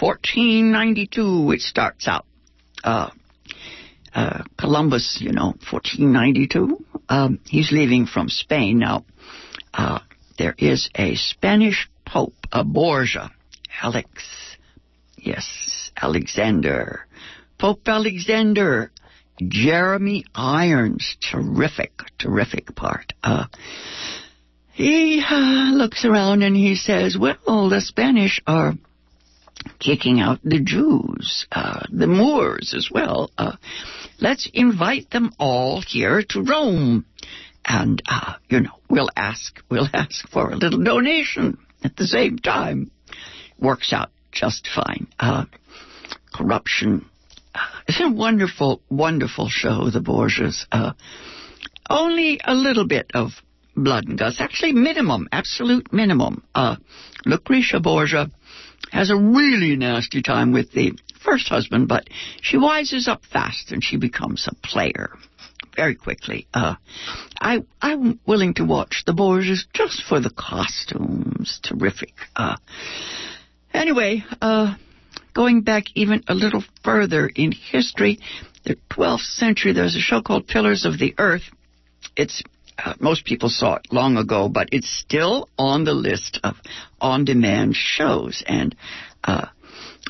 1492, 0.00 1.52
it 1.52 1.60
starts 1.60 2.08
out. 2.08 2.24
Uh, 2.82 3.10
uh, 4.14 4.42
Columbus, 4.58 5.18
you 5.20 5.32
know, 5.32 5.54
1492. 5.70 6.84
Um, 7.08 7.40
he's 7.46 7.72
leaving 7.72 8.06
from 8.06 8.28
Spain. 8.28 8.78
Now, 8.78 9.04
uh, 9.74 10.00
there 10.38 10.54
is 10.58 10.90
a 10.94 11.14
Spanish 11.14 11.88
pope, 12.06 12.34
a 12.50 12.64
Borgia, 12.64 13.30
Alex, 13.82 14.56
yes, 15.16 15.90
Alexander, 15.96 17.06
Pope 17.62 17.86
Alexander, 17.86 18.90
Jeremy 19.40 20.24
Irons, 20.34 21.16
terrific, 21.20 21.92
terrific 22.18 22.74
part. 22.74 23.12
Uh, 23.22 23.44
he 24.72 25.22
uh, 25.24 25.70
looks 25.72 26.04
around 26.04 26.42
and 26.42 26.56
he 26.56 26.74
says, 26.74 27.16
well, 27.16 27.68
the 27.68 27.80
Spanish 27.80 28.42
are 28.48 28.72
kicking 29.78 30.18
out 30.18 30.40
the 30.42 30.58
Jews, 30.58 31.46
uh, 31.52 31.84
the 31.88 32.08
Moors 32.08 32.74
as 32.76 32.90
well. 32.90 33.30
Uh, 33.38 33.54
let's 34.20 34.50
invite 34.52 35.10
them 35.10 35.30
all 35.38 35.82
here 35.82 36.24
to 36.30 36.42
Rome. 36.42 37.06
And, 37.64 38.02
uh, 38.08 38.34
you 38.48 38.58
know, 38.58 38.74
we'll 38.90 39.10
ask, 39.14 39.62
we'll 39.70 39.88
ask 39.94 40.28
for 40.30 40.50
a 40.50 40.56
little 40.56 40.82
donation 40.82 41.58
at 41.84 41.94
the 41.94 42.08
same 42.08 42.40
time. 42.40 42.90
Works 43.56 43.92
out 43.92 44.10
just 44.32 44.66
fine. 44.66 45.06
Uh, 45.20 45.44
corruption 46.34 47.08
it's 47.88 48.00
a 48.00 48.10
wonderful, 48.10 48.82
wonderful 48.90 49.48
show, 49.48 49.90
The 49.90 50.00
Borgias. 50.00 50.66
Uh, 50.70 50.92
only 51.88 52.40
a 52.44 52.54
little 52.54 52.86
bit 52.86 53.10
of 53.14 53.30
blood 53.76 54.06
and 54.06 54.18
guts. 54.18 54.40
Actually, 54.40 54.72
minimum, 54.72 55.28
absolute 55.32 55.92
minimum. 55.92 56.44
Uh, 56.54 56.76
Lucretia 57.24 57.80
Borgia 57.80 58.30
has 58.90 59.10
a 59.10 59.16
really 59.16 59.76
nasty 59.76 60.22
time 60.22 60.52
with 60.52 60.72
the 60.72 60.92
first 61.24 61.48
husband, 61.48 61.88
but 61.88 62.08
she 62.40 62.56
wises 62.56 63.08
up 63.08 63.22
fast 63.24 63.72
and 63.72 63.82
she 63.82 63.96
becomes 63.96 64.48
a 64.48 64.54
player 64.66 65.10
very 65.74 65.94
quickly. 65.94 66.46
Uh, 66.52 66.74
I, 67.40 67.64
I'm 67.80 68.20
willing 68.26 68.54
to 68.54 68.64
watch 68.64 69.04
the 69.06 69.12
Borgias 69.12 69.64
just 69.72 70.02
for 70.02 70.20
the 70.20 70.30
costumes. 70.30 71.60
Terrific. 71.62 72.12
Uh, 72.36 72.56
anyway, 73.72 74.24
uh, 74.40 74.74
going 75.34 75.62
back 75.62 75.84
even 75.94 76.22
a 76.28 76.34
little 76.34 76.62
further 76.84 77.30
in 77.34 77.52
history, 77.52 78.18
the 78.64 78.76
12th 78.90 79.20
century, 79.20 79.72
there's 79.72 79.96
a 79.96 80.00
show 80.00 80.22
called 80.22 80.46
Pillars 80.46 80.84
of 80.84 80.98
the 80.98 81.14
Earth. 81.18 81.42
It's 82.16 82.42
uh, 82.78 82.94
most 83.00 83.24
people 83.24 83.48
saw 83.48 83.76
it 83.76 83.92
long 83.92 84.16
ago, 84.16 84.48
but 84.48 84.68
it's 84.72 84.90
still 84.90 85.48
on 85.58 85.84
the 85.84 85.92
list 85.94 86.40
of 86.42 86.56
on-demand 87.00 87.76
shows, 87.76 88.42
and 88.46 88.74
uh, 89.24 89.46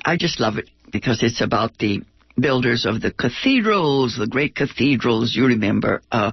I 0.05 0.17
just 0.17 0.41
love 0.41 0.59
it. 0.59 0.71
because 0.93 1.23
it's 1.23 1.41
about 1.41 1.79
the 1.79 2.03
builders 2.39 2.87
of 2.87 3.01
the 3.01 3.11
cathedrals, 3.11 4.17
the 4.19 4.27
great 4.27 4.55
cathedrals. 4.55 5.35
You 5.35 5.47
remember, 5.47 6.03
uh, 6.13 6.33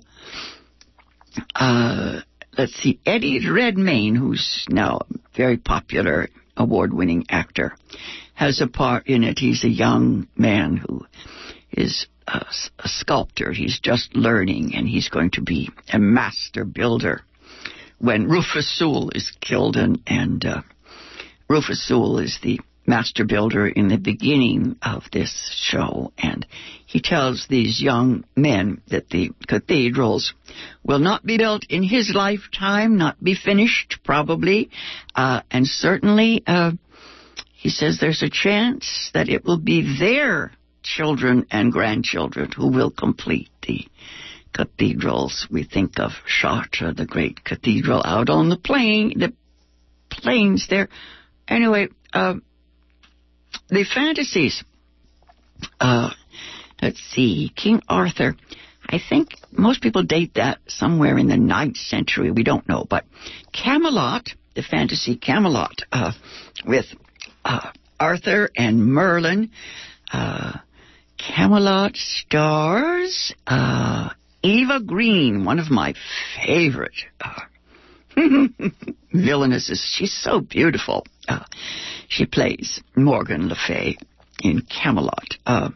uh, 1.55 2.21
let's 2.57 2.73
see, 2.75 2.99
Eddie 3.05 3.49
Redmayne, 3.49 4.15
who's 4.15 4.65
now 4.69 4.99
a 4.99 5.05
very 5.35 5.57
popular 5.57 6.29
award-winning 6.57 7.25
actor, 7.29 7.73
has 8.39 8.61
a 8.61 8.67
part 8.67 9.05
in 9.07 9.25
it. 9.25 9.37
He's 9.37 9.65
a 9.65 9.69
young 9.69 10.29
man 10.37 10.77
who 10.77 11.05
is 11.73 12.07
a, 12.25 12.45
a 12.79 12.87
sculptor. 12.87 13.51
He's 13.51 13.81
just 13.81 14.15
learning, 14.15 14.75
and 14.75 14.87
he's 14.87 15.09
going 15.09 15.31
to 15.31 15.41
be 15.41 15.69
a 15.91 15.99
master 15.99 16.63
builder. 16.63 17.21
When 17.97 18.29
Rufus 18.29 18.79
Sewell 18.79 19.09
is 19.13 19.29
killed, 19.41 19.75
and 19.75 20.01
and 20.07 20.45
uh, 20.45 20.61
Rufus 21.49 21.85
Sewell 21.85 22.19
is 22.19 22.39
the 22.41 22.61
master 22.87 23.25
builder 23.25 23.67
in 23.67 23.89
the 23.89 23.97
beginning 23.97 24.77
of 24.81 25.03
this 25.11 25.33
show, 25.61 26.13
and 26.17 26.47
he 26.85 27.01
tells 27.01 27.45
these 27.49 27.81
young 27.81 28.23
men 28.37 28.81
that 28.87 29.09
the 29.09 29.31
cathedrals 29.49 30.33
will 30.81 30.99
not 30.99 31.25
be 31.25 31.37
built 31.37 31.65
in 31.69 31.83
his 31.83 32.13
lifetime, 32.15 32.95
not 32.95 33.21
be 33.21 33.35
finished 33.35 33.99
probably, 34.05 34.69
uh, 35.13 35.41
and 35.51 35.67
certainly 35.67 36.41
uh, 36.47 36.71
he 37.59 37.67
says 37.67 37.97
there's 37.99 38.23
a 38.23 38.29
chance 38.29 39.11
that 39.13 39.27
it 39.27 39.43
will 39.43 39.57
be 39.59 39.97
their 39.99 40.53
children 40.81 41.45
and 41.51 41.73
grandchildren 41.73 42.49
who 42.55 42.71
will 42.71 42.89
complete 42.89 43.49
the 43.67 43.85
cathedrals. 44.53 45.45
We 45.51 45.65
think 45.65 45.99
of 45.99 46.11
Chartres, 46.25 46.95
the 46.95 47.05
great 47.05 47.43
cathedral 47.43 48.01
out 48.05 48.29
on 48.29 48.47
the 48.47 48.55
plain, 48.55 49.19
the 49.19 49.33
plains 50.09 50.67
there. 50.69 50.87
Anyway, 51.49 51.89
uh, 52.13 52.35
the 53.67 53.83
fantasies. 53.83 54.63
Uh, 55.81 56.11
let's 56.81 57.01
see, 57.11 57.51
King 57.57 57.81
Arthur. 57.89 58.37
I 58.87 59.01
think 59.09 59.31
most 59.51 59.81
people 59.81 60.03
date 60.03 60.35
that 60.35 60.59
somewhere 60.67 61.17
in 61.17 61.27
the 61.27 61.35
ninth 61.35 61.75
century. 61.75 62.31
We 62.31 62.43
don't 62.43 62.69
know, 62.69 62.85
but 62.89 63.03
Camelot, 63.51 64.29
the 64.55 64.63
fantasy 64.63 65.17
Camelot, 65.17 65.81
uh, 65.91 66.13
with 66.65 66.85
uh, 67.45 67.71
Arthur 67.99 68.49
and 68.55 68.85
Merlin. 68.85 69.51
Uh, 70.11 70.57
Camelot 71.17 71.95
stars 71.97 73.33
uh, 73.45 74.09
Eva 74.41 74.79
Green, 74.79 75.43
one 75.43 75.59
of 75.59 75.69
my 75.69 75.93
favorite 76.45 76.93
uh, 77.19 77.41
villainesses. 79.13 79.81
She's 79.83 80.13
so 80.13 80.39
beautiful. 80.39 81.05
Uh, 81.27 81.43
she 82.07 82.25
plays 82.25 82.81
Morgan 82.95 83.49
Le 83.49 83.55
Fay 83.55 83.97
in 84.41 84.61
Camelot. 84.61 85.37
Uh, 85.45 85.69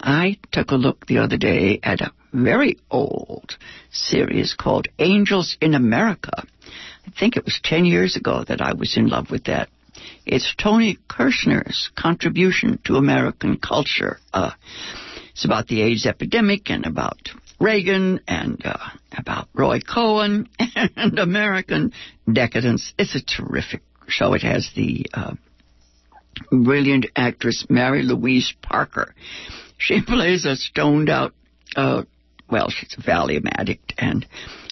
I 0.00 0.38
took 0.50 0.70
a 0.70 0.76
look 0.76 1.06
the 1.06 1.18
other 1.18 1.36
day 1.36 1.78
at 1.82 2.00
a 2.00 2.12
very 2.32 2.78
old 2.90 3.56
series 3.90 4.54
called 4.54 4.88
Angels 4.98 5.56
in 5.60 5.74
America. 5.74 6.44
I 7.06 7.10
think 7.18 7.36
it 7.36 7.44
was 7.44 7.60
10 7.62 7.84
years 7.84 8.16
ago 8.16 8.44
that 8.44 8.62
I 8.62 8.72
was 8.72 8.96
in 8.96 9.08
love 9.08 9.30
with 9.30 9.44
that. 9.44 9.68
It's 10.24 10.54
Tony 10.56 10.98
Kushner's 11.08 11.90
contribution 11.96 12.78
to 12.84 12.96
American 12.96 13.58
culture. 13.58 14.18
Uh, 14.32 14.52
it's 15.32 15.44
about 15.44 15.66
the 15.66 15.82
AIDS 15.82 16.06
epidemic 16.06 16.70
and 16.70 16.86
about 16.86 17.18
Reagan 17.58 18.20
and 18.26 18.60
uh, 18.64 18.76
about 19.16 19.48
Roy 19.54 19.80
Cohn 19.80 20.48
and 20.58 21.18
American 21.18 21.92
decadence. 22.30 22.92
It's 22.98 23.14
a 23.14 23.22
terrific 23.22 23.82
show. 24.08 24.34
It 24.34 24.42
has 24.42 24.70
the 24.74 25.06
uh, 25.14 25.34
brilliant 26.50 27.06
actress 27.16 27.66
Mary 27.68 28.02
Louise 28.02 28.52
Parker. 28.62 29.14
She 29.78 30.02
plays 30.06 30.44
a 30.44 30.56
stoned 30.56 31.08
out, 31.08 31.34
uh, 31.76 32.02
well, 32.50 32.68
she's 32.68 32.94
a 32.98 33.02
Valium 33.02 33.46
addict, 33.50 33.94
and 33.96 34.26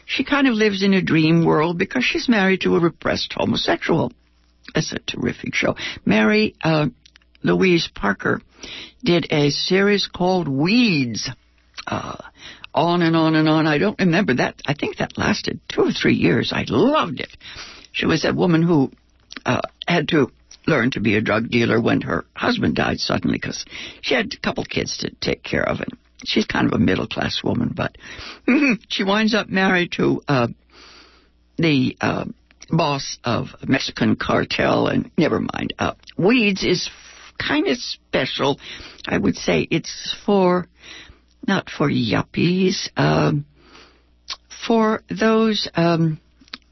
she 0.06 0.24
kind 0.24 0.48
of 0.48 0.54
lives 0.54 0.82
in 0.82 0.92
a 0.92 1.02
dream 1.02 1.44
world 1.44 1.78
because 1.78 2.04
she's 2.04 2.28
married 2.28 2.62
to 2.62 2.76
a 2.76 2.80
repressed 2.80 3.33
homosexual. 3.37 4.12
It's 4.74 4.92
a 4.92 4.98
terrific 4.98 5.54
show. 5.54 5.76
Mary 6.04 6.54
uh, 6.62 6.87
Louise 7.42 7.88
Parker 7.94 8.40
did 9.02 9.26
a 9.30 9.50
series 9.50 10.09
called 10.09 10.48
Weeds. 10.48 11.30
Uh, 11.87 12.16
on 12.72 13.02
and 13.02 13.16
on 13.16 13.35
and 13.35 13.48
on. 13.48 13.66
I 13.66 13.78
don't 13.78 13.98
remember 13.98 14.35
that. 14.35 14.61
I 14.64 14.74
think 14.74 14.98
that 14.98 15.18
lasted 15.18 15.61
two 15.68 15.83
or 15.83 15.92
three 15.92 16.14
years. 16.14 16.52
I 16.54 16.64
loved 16.68 17.20
it. 17.20 17.37
She 17.92 18.06
was 18.06 18.24
a 18.24 18.33
woman 18.33 18.62
who 18.62 18.92
uh, 19.44 19.62
had 19.87 20.09
to 20.11 20.30
learn 20.66 20.90
to 20.92 21.00
be 21.00 21.16
a 21.16 21.20
drug 21.20 21.48
dealer 21.48 21.80
when 21.80 22.02
her 22.02 22.24
husband 22.35 22.76
died 22.76 22.98
suddenly 22.98 23.38
because 23.38 23.64
she 24.02 24.14
had 24.14 24.33
a 24.33 24.40
couple 24.40 24.64
kids 24.64 24.98
to 24.98 25.11
take 25.20 25.42
care 25.42 25.68
of. 25.68 25.80
And 25.80 25.98
she's 26.24 26.44
kind 26.44 26.66
of 26.66 26.72
a 26.72 26.78
middle 26.78 27.09
class 27.09 27.42
woman, 27.42 27.72
but 27.74 27.96
she 28.88 29.04
winds 29.04 29.35
up 29.35 29.48
married 29.48 29.92
to 29.92 30.22
uh, 30.28 30.48
the 31.56 31.96
uh, 32.00 32.24
boss 32.70 33.18
of 33.24 33.48
a 33.62 33.66
Mexican 33.66 34.16
cartel. 34.16 34.87
And 34.87 35.11
never 35.16 35.40
mind, 35.40 35.74
uh, 35.78 35.94
Weeds 36.16 36.64
is 36.64 36.90
kind 37.38 37.66
of 37.66 37.76
special. 37.78 38.59
I 39.06 39.18
would 39.18 39.37
say 39.37 39.66
it's 39.70 40.16
for 40.24 40.66
not 41.46 41.70
for 41.70 41.88
yuppies, 41.88 42.88
um, 42.96 43.46
for 44.66 45.02
those 45.09 45.68
um, 45.74 46.20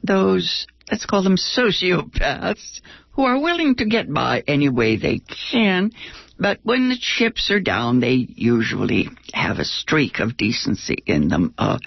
those 0.03 0.67
let's 0.91 1.05
call 1.05 1.23
them 1.23 1.37
sociopaths 1.37 2.81
who 3.11 3.23
are 3.23 3.39
willing 3.39 3.75
to 3.75 3.85
get 3.85 4.11
by 4.11 4.43
any 4.47 4.69
way 4.69 4.95
they 4.95 5.21
can. 5.51 5.91
But 6.39 6.59
when 6.63 6.89
the 6.89 6.97
chips 6.97 7.51
are 7.51 7.59
down, 7.59 7.99
they 7.99 8.13
usually 8.13 9.09
have 9.33 9.59
a 9.59 9.65
streak 9.65 10.19
of 10.19 10.37
decency 10.37 11.03
in 11.05 11.27
them. 11.27 11.53
Uh, 11.57 11.79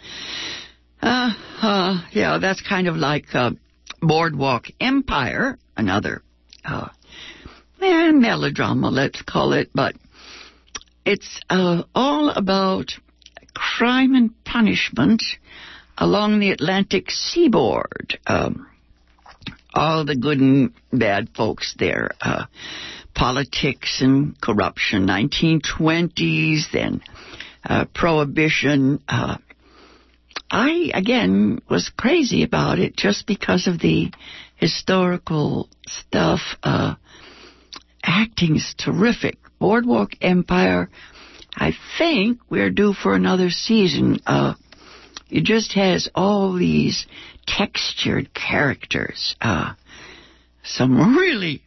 uh, 1.01 1.31
uh, 1.63 2.03
yeah, 2.13 2.39
that's 2.39 2.61
kind 2.61 2.87
of 2.87 2.97
like 2.97 3.35
uh, 3.35 3.53
Boardwalk 4.03 4.67
Empire, 4.81 5.59
another 5.77 6.23
uh, 6.65 6.89
eh, 7.81 8.11
melodrama, 8.11 8.91
let's 8.91 9.23
call 9.23 9.53
it, 9.53 9.71
but 9.73 9.95
it's 11.07 11.41
uh, 11.49 11.85
all 11.95 12.31
about 12.31 12.93
crime 13.55 14.15
and 14.15 14.45
punishment 14.45 15.23
along 15.97 16.41
the 16.41 16.51
Atlantic 16.51 17.11
seaboard. 17.11 18.19
Um, 18.27 18.69
all 19.75 20.05
the 20.05 20.17
good 20.17 20.39
and 20.39 20.73
bad 20.93 21.31
folks 21.37 21.75
there. 21.79 22.11
Uh, 22.21 22.47
politics 23.15 24.01
and 24.01 24.39
corruption, 24.41 25.07
1920s, 25.07 26.71
then 26.73 27.03
uh, 27.65 27.85
prohibition. 27.95 29.03
Uh, 29.09 29.39
I, 30.53 30.91
again, 30.93 31.63
was 31.71 31.91
crazy 31.97 32.43
about 32.43 32.79
it 32.79 32.95
just 32.95 33.27
because 33.27 33.67
of 33.67 33.81
the 33.81 34.13
historical 34.57 35.71
stuff. 35.89 36.41
Uh, 36.63 36.97
acting 38.05 38.57
is 38.57 38.75
terrific. 38.77 39.39
Boardwalk 39.59 40.11
Empire, 40.21 40.91
I 41.57 41.73
think 41.97 42.39
we're 42.51 42.71
due 42.71 42.93
for 42.93 43.15
another 43.15 43.49
season. 43.49 44.21
Uh, 44.27 44.55
it 45.31 45.45
just 45.45 45.73
has 45.73 46.11
all 46.15 46.53
these 46.53 47.07
textured 47.47 48.35
characters. 48.35 49.35
Uh, 49.41 49.73
some 50.63 51.17
really, 51.17 51.63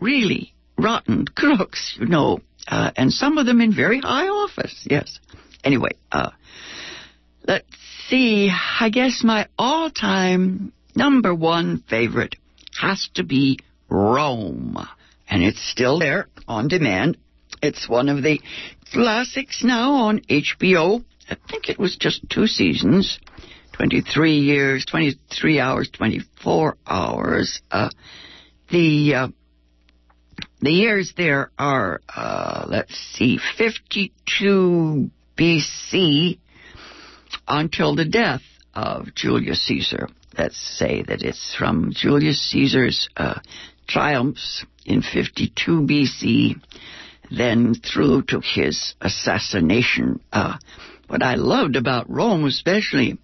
really 0.00 0.54
rotten 0.76 1.24
crooks, 1.36 1.96
you 2.00 2.06
know, 2.06 2.40
uh, 2.66 2.90
and 2.96 3.12
some 3.12 3.38
of 3.38 3.46
them 3.46 3.60
in 3.60 3.72
very 3.72 4.00
high 4.00 4.26
office, 4.26 4.84
yes. 4.90 5.20
Anyway, 5.62 5.92
uh, 6.10 6.30
let's 7.46 7.83
see. 8.14 8.52
I 8.80 8.90
guess 8.90 9.22
my 9.24 9.48
all-time 9.58 10.72
number 10.94 11.34
one 11.34 11.82
favorite 11.88 12.36
has 12.80 13.08
to 13.14 13.24
be 13.24 13.58
Rome. 13.88 14.78
And 15.28 15.42
it's 15.42 15.70
still 15.70 15.98
there 15.98 16.28
on 16.46 16.68
demand. 16.68 17.16
It's 17.62 17.88
one 17.88 18.08
of 18.08 18.22
the 18.22 18.40
classics 18.92 19.64
now 19.64 19.94
on 19.94 20.20
HBO. 20.20 21.04
I 21.28 21.36
think 21.48 21.68
it 21.68 21.78
was 21.78 21.96
just 21.96 22.28
two 22.28 22.46
seasons. 22.46 23.18
23 23.72 24.38
years, 24.38 24.84
23 24.84 25.58
hours, 25.58 25.90
24 25.90 26.76
hours. 26.86 27.60
Uh, 27.70 27.90
the 28.70 29.14
uh, 29.14 29.28
the 30.60 30.70
years 30.70 31.14
there 31.16 31.50
are, 31.58 32.00
uh, 32.14 32.66
let's 32.68 32.94
see, 33.14 33.40
52 33.58 35.10
BC 35.36 36.38
until 37.46 37.94
the 37.94 38.04
death 38.04 38.42
of 38.74 39.14
Julius 39.14 39.64
Caesar. 39.66 40.08
Let's 40.36 40.58
say 40.58 41.02
that 41.02 41.22
it's 41.22 41.54
from 41.54 41.92
Julius 41.94 42.40
Caesar's 42.50 43.08
uh, 43.16 43.38
triumphs 43.86 44.64
in 44.84 45.02
52 45.02 45.82
BC, 45.82 46.60
then 47.30 47.74
through 47.74 48.22
to 48.28 48.40
his 48.40 48.94
assassination. 49.00 50.20
Uh, 50.32 50.56
what 51.06 51.22
I 51.22 51.34
loved 51.34 51.76
about 51.76 52.10
Rome, 52.10 52.44
especially, 52.44 53.18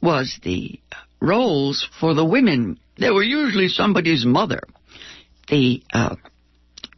was 0.00 0.38
the 0.42 0.80
roles 1.20 1.86
for 2.00 2.14
the 2.14 2.24
women. 2.24 2.78
They 2.98 3.10
were 3.10 3.22
usually 3.22 3.68
somebody's 3.68 4.24
mother. 4.24 4.60
The 5.48 5.82
uh, 5.92 6.16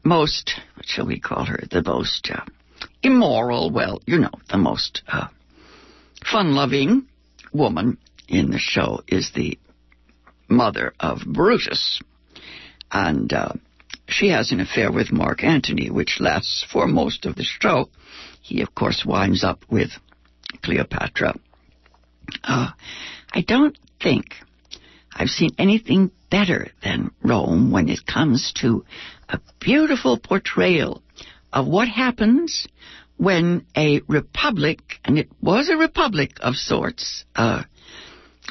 most, 0.05 0.61
what 0.77 0.87
shall 0.87 1.07
we 1.07 1.19
call 1.21 1.45
her, 1.45 1.61
the 1.71 1.83
most 1.83 2.31
uh, 2.33 2.45
immoral, 3.03 3.71
well, 3.71 4.01
you 4.07 4.19
know, 4.19 4.31
the 4.49 4.59
most 4.59 5.03
uh, 5.09 5.29
fun 6.31 6.55
loving 6.55 7.07
woman 7.53 7.99
in 8.29 8.51
the 8.51 8.59
show 8.59 9.01
is 9.09 9.31
the 9.35 9.59
mother 10.49 10.93
of 11.01 11.21
Brutus. 11.27 12.01
And 12.91 13.33
uh, 13.33 13.53
she 14.09 14.29
has 14.29 14.53
an 14.53 14.61
affair 14.61 14.93
with 14.93 15.13
Mark 15.13 15.43
Antony, 15.43 15.91
which 15.91 16.19
lasts 16.21 16.65
for 16.71 16.87
most 16.87 17.27
of 17.27 17.37
the 17.37 17.45
show. 17.45 17.89
He, 18.43 18.63
of 18.63 18.75
course, 18.75 19.05
winds 19.05 19.43
up 19.43 19.65
with 19.71 19.91
Cleopatra. 20.63 21.35
Uh, 22.45 22.71
I 23.33 23.41
don't 23.43 23.77
think 24.03 24.35
I've 25.15 25.29
seen 25.29 25.51
anything 25.59 26.11
better 26.31 26.69
than 26.83 27.11
Rome 27.23 27.71
when 27.71 27.89
it 27.89 28.07
comes 28.07 28.53
to 28.61 28.85
a 29.29 29.41
beautiful 29.61 30.19
portrayal 30.19 31.03
of 31.53 31.67
what 31.67 31.89
happens 31.89 32.67
when 33.17 33.67
a 33.77 34.01
republic, 34.09 34.81
and 35.05 35.19
it 35.19 35.29
was 35.41 35.69
a 35.69 35.77
republic 35.77 36.33
of 36.41 36.55
sorts 36.55 37.25
uh, 37.35 37.63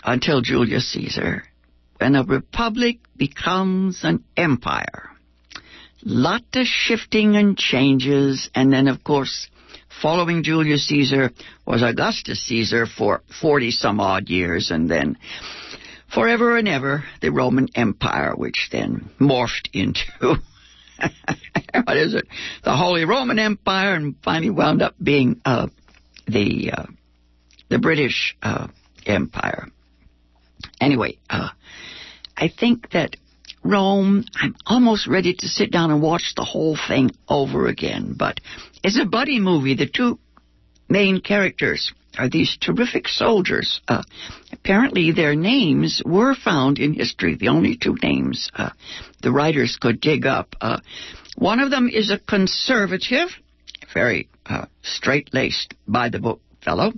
until 0.04 0.42
Julius 0.42 0.92
Caesar, 0.94 1.44
when 1.98 2.16
a 2.16 2.24
republic 2.24 3.00
becomes 3.16 4.04
an 4.04 4.24
empire. 4.36 5.10
Lot 6.04 6.44
of 6.54 6.66
shifting 6.66 7.36
and 7.36 7.58
changes, 7.58 8.50
and 8.54 8.72
then, 8.72 8.88
of 8.88 9.04
course, 9.04 9.50
following 10.02 10.44
Julius 10.44 10.88
Caesar 10.88 11.32
was 11.66 11.82
Augustus 11.82 12.46
Caesar 12.48 12.86
for 12.86 13.22
40 13.42 13.72
some 13.72 14.00
odd 14.00 14.30
years, 14.30 14.72
and 14.72 14.90
then 14.90 15.18
forever 16.14 16.58
and 16.58 16.68
ever 16.68 17.04
the 17.22 17.32
Roman 17.32 17.68
Empire, 17.76 18.34
which 18.36 18.70
then 18.72 19.10
morphed 19.20 19.70
into 19.74 20.38
what 21.84 21.98
is 21.98 22.14
it? 22.14 22.28
The 22.64 22.76
Holy 22.76 23.06
Roman 23.06 23.40
Empire, 23.40 23.94
and 23.94 24.16
finally 24.24 24.50
wound 24.50 24.82
up 24.82 24.96
being 25.02 25.42
uh, 25.46 25.68
the 26.28 26.72
uh, 26.72 26.86
the 27.70 27.80
British 27.80 28.36
uh, 28.42 28.68
Empire. 29.06 29.68
Anyway, 30.80 31.18
uh, 31.30 31.50
I 32.38 32.50
think 32.50 32.92
that 32.92 33.16
Rome. 33.64 34.26
I'm 34.36 34.56
almost 34.66 35.08
ready 35.08 35.34
to 35.34 35.48
sit 35.48 35.72
down 35.72 35.92
and 35.92 36.02
watch 36.02 36.34
the 36.36 36.44
whole 36.44 36.78
thing 36.88 37.12
over 37.28 37.68
again, 37.68 38.16
but 38.18 38.40
it's 38.84 39.00
a 39.00 39.06
buddy 39.06 39.40
movie. 39.40 39.76
The 39.76 39.88
two 39.88 40.20
main 40.88 41.20
characters 41.22 41.92
are 42.18 42.30
these 42.30 42.58
terrific 42.60 43.08
soldiers. 43.08 43.82
Uh, 43.88 44.04
apparently, 44.52 45.12
their 45.12 45.36
names 45.36 46.02
were 46.06 46.36
found 46.36 46.80
in 46.80 46.94
history, 46.94 47.36
the 47.36 47.50
only 47.50 47.78
two 47.78 47.96
names 48.02 48.50
uh, 48.56 48.70
the 49.22 49.32
writers 49.32 49.78
could 49.80 50.02
dig 50.02 50.26
up. 50.26 50.56
Uh, 50.62 50.80
one 51.36 51.60
of 51.60 51.72
them 51.72 51.90
is 51.90 52.12
a 52.12 52.20
conservative, 52.20 53.30
very 53.94 54.30
uh, 54.46 54.66
straight 54.84 55.34
laced, 55.34 55.74
by 55.88 56.10
the 56.10 56.20
book 56.20 56.42
fellow, 56.64 56.92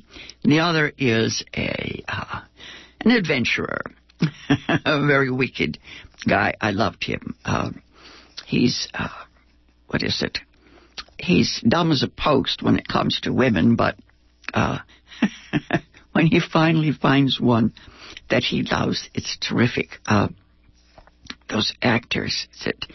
and 0.43 0.51
the 0.51 0.60
other 0.60 0.91
is 0.97 1.43
a 1.56 2.03
uh, 2.08 2.41
an 3.01 3.12
adventurer, 3.12 3.82
a 4.86 5.06
very 5.06 5.32
wicked 5.32 5.77
guy. 6.27 6.53
I 6.60 6.71
loved 6.71 7.03
him. 7.03 7.36
Uh, 7.45 7.71
he's, 8.45 8.88
what 9.88 10.03
is 10.03 10.21
it? 10.21 10.39
He's 11.19 11.63
dumb 11.67 11.91
as 11.91 12.03
a 12.03 12.08
post 12.08 12.62
when 12.62 12.77
it 12.77 12.88
comes 12.88 13.19
to 13.21 13.34
women, 13.34 13.75
but 13.75 13.95
uh, 14.53 14.80
when 16.12 16.27
he 16.27 16.39
finally 16.39 16.91
finds 16.91 17.39
one 17.39 17.73
that 18.30 18.43
he 18.43 18.63
loves, 18.63 19.10
it's 19.13 19.38
terrific. 19.38 19.99
Uh, 20.06 20.30
those 21.49 21.73
actors 21.82 22.47
that 22.65 22.86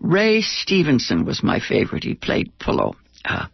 Ray 0.00 0.40
Stevenson 0.42 1.24
was 1.24 1.42
my 1.42 1.60
favorite. 1.60 2.04
He 2.04 2.14
played 2.14 2.52
Pullo. 2.58 2.94
Uh, 3.24 3.46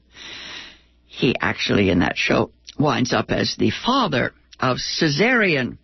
he 1.06 1.34
actually 1.40 1.90
in 1.90 2.00
that 2.00 2.16
show 2.16 2.50
winds 2.78 3.12
up 3.12 3.30
as 3.30 3.56
the 3.58 3.70
father 3.70 4.32
of 4.58 4.78
Caesarion, 4.78 5.78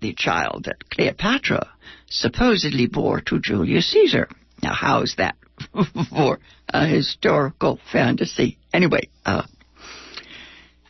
the 0.00 0.14
child 0.14 0.64
that 0.64 0.88
Cleopatra 0.90 1.68
supposedly 2.08 2.86
bore 2.86 3.20
to 3.22 3.40
Julius 3.40 3.90
Caesar. 3.90 4.28
Now, 4.62 4.72
how 4.72 5.02
is 5.02 5.16
that 5.16 5.36
for 6.10 6.38
a 6.68 6.86
historical 6.86 7.80
fantasy? 7.92 8.58
Anyway, 8.72 9.08
uh, 9.24 9.42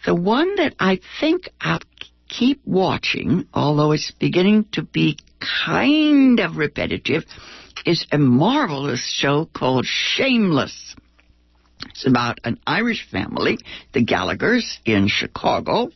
the 0.05 0.15
one 0.15 0.57
that 0.57 0.75
I 0.79 1.01
think 1.21 1.49
I'll 1.61 1.81
keep 2.29 2.61
watching, 2.65 3.47
although 3.55 3.93
it's 3.93 4.11
beginning 4.11 4.67
to 4.73 4.83
be 4.83 5.19
kind 5.67 6.41
of 6.41 6.57
repetitive, 6.57 7.25
is 7.87 8.07
a 8.13 8.19
marvelous 8.19 9.01
show 9.01 9.47
called 9.47 9.87
Shameless. 9.87 10.97
It's 11.91 12.07
about 12.07 12.41
an 12.45 12.59
Irish 12.67 13.09
family, 13.11 13.59
the 13.93 14.05
Gallaghers 14.05 14.79
in 14.85 15.09
Chicago. 15.09 15.91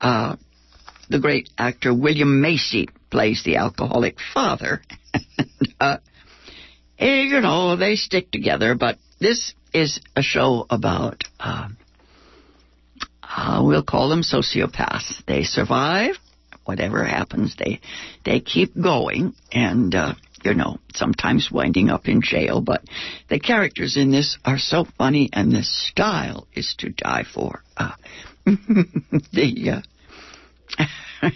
Uh, 0.00 0.36
the 1.08 1.20
great 1.20 1.50
actor 1.58 1.94
William 1.94 2.40
Macy 2.40 2.88
plays 3.10 3.42
the 3.44 3.56
alcoholic 3.56 4.16
father. 4.34 4.82
uh, 5.80 5.98
you 6.98 7.40
know, 7.40 7.76
they 7.76 7.96
stick 7.96 8.30
together, 8.30 8.74
but 8.74 8.98
this 9.20 9.54
is 9.72 10.00
a 10.16 10.22
show 10.22 10.66
about 10.70 11.22
uh, 11.38 11.68
uh, 13.34 13.62
we'll 13.64 13.82
call 13.82 14.08
them 14.08 14.22
sociopaths. 14.22 15.24
They 15.26 15.42
survive. 15.42 16.16
Whatever 16.64 17.04
happens, 17.04 17.56
they 17.56 17.80
they 18.24 18.40
keep 18.40 18.80
going, 18.80 19.34
and 19.50 19.92
uh, 19.94 20.14
you 20.44 20.54
know 20.54 20.78
sometimes 20.94 21.50
winding 21.50 21.90
up 21.90 22.06
in 22.06 22.22
jail. 22.22 22.60
But 22.60 22.84
the 23.28 23.40
characters 23.40 23.96
in 23.96 24.12
this 24.12 24.38
are 24.44 24.58
so 24.58 24.84
funny, 24.96 25.28
and 25.32 25.50
the 25.50 25.64
style 25.64 26.46
is 26.54 26.74
to 26.78 26.90
die 26.90 27.24
for. 27.24 27.62
Uh, 27.76 27.92
the 28.44 29.82
uh, 30.78 30.86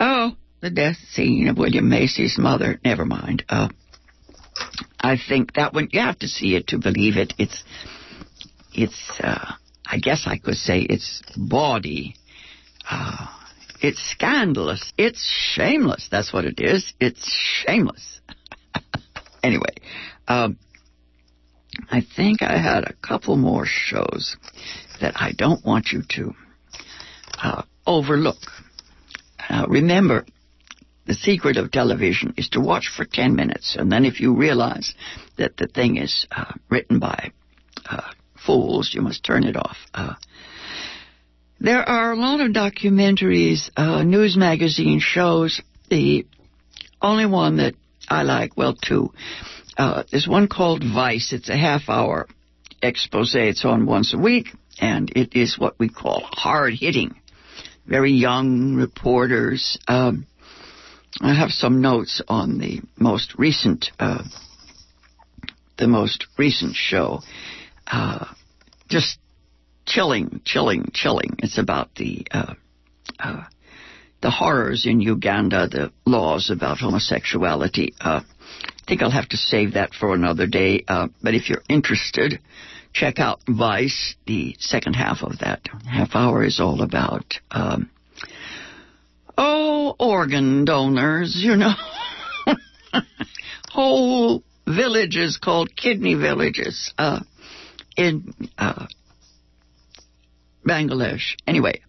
oh, 0.00 0.36
the 0.60 0.70
death 0.70 0.98
scene 1.12 1.48
of 1.48 1.56
William 1.56 1.88
Macy's 1.88 2.36
mother. 2.36 2.78
Never 2.84 3.06
mind. 3.06 3.44
Uh, 3.48 3.68
I 5.00 5.16
think 5.16 5.54
that 5.54 5.72
one 5.72 5.88
you 5.92 6.00
have 6.00 6.18
to 6.18 6.28
see 6.28 6.56
it 6.56 6.68
to 6.68 6.78
believe 6.78 7.16
it. 7.16 7.32
It's 7.38 7.64
it's. 8.74 9.12
Uh, 9.18 9.52
I 9.90 9.98
guess 9.98 10.26
I 10.26 10.38
could 10.38 10.56
say 10.56 10.80
it's 10.80 11.22
bawdy. 11.36 12.16
Uh, 12.88 13.26
it's 13.80 14.00
scandalous. 14.10 14.92
It's 14.96 15.22
shameless. 15.54 16.08
That's 16.10 16.32
what 16.32 16.44
it 16.44 16.60
is. 16.60 16.92
It's 17.00 17.28
shameless. 17.30 18.20
anyway, 19.42 19.74
um, 20.26 20.58
I 21.90 22.00
think 22.00 22.42
I 22.42 22.56
had 22.58 22.84
a 22.84 22.94
couple 22.94 23.36
more 23.36 23.66
shows 23.66 24.36
that 25.00 25.14
I 25.16 25.32
don't 25.36 25.64
want 25.64 25.92
you 25.92 26.02
to 26.10 26.34
uh, 27.42 27.62
overlook. 27.86 28.38
Uh, 29.48 29.66
remember, 29.68 30.26
the 31.06 31.14
secret 31.14 31.56
of 31.56 31.70
television 31.70 32.34
is 32.36 32.48
to 32.50 32.60
watch 32.60 32.90
for 32.94 33.04
10 33.04 33.36
minutes, 33.36 33.76
and 33.78 33.92
then 33.92 34.04
if 34.04 34.20
you 34.20 34.34
realize 34.34 34.94
that 35.38 35.56
the 35.56 35.68
thing 35.68 35.96
is 35.96 36.26
uh, 36.34 36.52
written 36.68 36.98
by 36.98 37.30
uh, 37.88 38.00
fools. 38.46 38.92
You 38.94 39.02
must 39.02 39.24
turn 39.24 39.44
it 39.44 39.56
off. 39.56 39.76
Uh, 39.92 40.14
there 41.58 41.88
are 41.88 42.12
a 42.12 42.16
lot 42.16 42.40
of 42.40 42.52
documentaries, 42.52 43.70
uh, 43.76 44.02
news 44.02 44.36
magazine 44.36 45.00
shows. 45.00 45.60
The 45.88 46.26
only 47.00 47.26
one 47.26 47.56
that 47.56 47.74
I 48.08 48.22
like, 48.22 48.56
well, 48.56 48.74
two. 48.74 49.12
Uh, 49.76 50.04
there's 50.10 50.28
one 50.28 50.48
called 50.48 50.82
Vice. 50.82 51.32
It's 51.32 51.48
a 51.48 51.56
half 51.56 51.88
hour 51.88 52.26
expose. 52.82 53.34
It's 53.34 53.64
on 53.64 53.86
once 53.86 54.14
a 54.14 54.18
week, 54.18 54.48
and 54.78 55.10
it 55.14 55.34
is 55.34 55.58
what 55.58 55.78
we 55.78 55.88
call 55.88 56.20
hard 56.32 56.74
hitting. 56.74 57.14
Very 57.86 58.12
young 58.12 58.74
reporters. 58.74 59.78
Um, 59.88 60.26
I 61.20 61.34
have 61.34 61.50
some 61.50 61.80
notes 61.80 62.20
on 62.28 62.58
the 62.58 62.82
most 62.98 63.34
recent, 63.38 63.90
uh, 63.98 64.24
the 65.78 65.86
most 65.86 66.26
recent 66.36 66.74
show 66.74 67.20
uh, 67.86 68.26
just 68.88 69.18
chilling, 69.86 70.40
chilling, 70.44 70.90
chilling. 70.92 71.36
It's 71.38 71.58
about 71.58 71.94
the 71.94 72.26
uh, 72.30 72.54
uh, 73.18 73.44
the 74.22 74.30
horrors 74.30 74.86
in 74.86 75.00
Uganda, 75.00 75.68
the 75.68 75.92
laws 76.04 76.50
about 76.50 76.78
homosexuality. 76.78 77.94
Uh, 78.00 78.20
I 78.24 78.88
think 78.88 79.02
I'll 79.02 79.10
have 79.10 79.28
to 79.30 79.36
save 79.36 79.74
that 79.74 79.94
for 79.94 80.14
another 80.14 80.46
day. 80.46 80.84
Uh, 80.86 81.08
but 81.22 81.34
if 81.34 81.48
you're 81.48 81.62
interested, 81.68 82.40
check 82.92 83.18
out 83.18 83.40
Vice. 83.48 84.14
The 84.26 84.56
second 84.58 84.94
half 84.94 85.22
of 85.22 85.38
that 85.40 85.62
half 85.88 86.10
hour 86.14 86.44
is 86.44 86.60
all 86.60 86.82
about 86.82 87.34
um, 87.50 87.90
oh 89.36 89.94
organ 89.98 90.64
donors. 90.64 91.36
You 91.36 91.56
know, 91.56 91.74
whole 93.70 94.42
villages 94.66 95.38
called 95.42 95.76
kidney 95.76 96.14
villages. 96.14 96.92
Uh, 96.96 97.20
in 97.96 98.34
uh, 98.58 98.86
Bangladesh. 100.66 101.36
Anyway, 101.46 101.80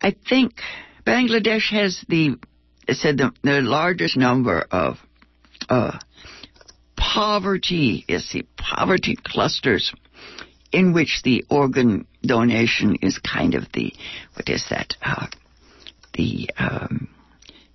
I 0.00 0.14
think 0.28 0.60
Bangladesh 1.06 1.70
has 1.70 2.04
the 2.08 2.36
said 2.90 3.16
the, 3.18 3.32
the 3.42 3.62
largest 3.62 4.16
number 4.16 4.66
of 4.70 4.96
uh, 5.68 5.98
poverty, 6.96 8.04
is 8.08 8.28
the 8.32 8.44
poverty 8.56 9.16
clusters 9.22 9.92
in 10.72 10.92
which 10.92 11.20
the 11.22 11.44
organ 11.48 12.06
donation 12.22 12.96
is 13.00 13.18
kind 13.18 13.54
of 13.54 13.64
the, 13.72 13.92
what 14.34 14.48
is 14.48 14.64
that, 14.70 14.94
uh, 15.02 15.26
the, 16.14 16.50
um, 16.58 17.08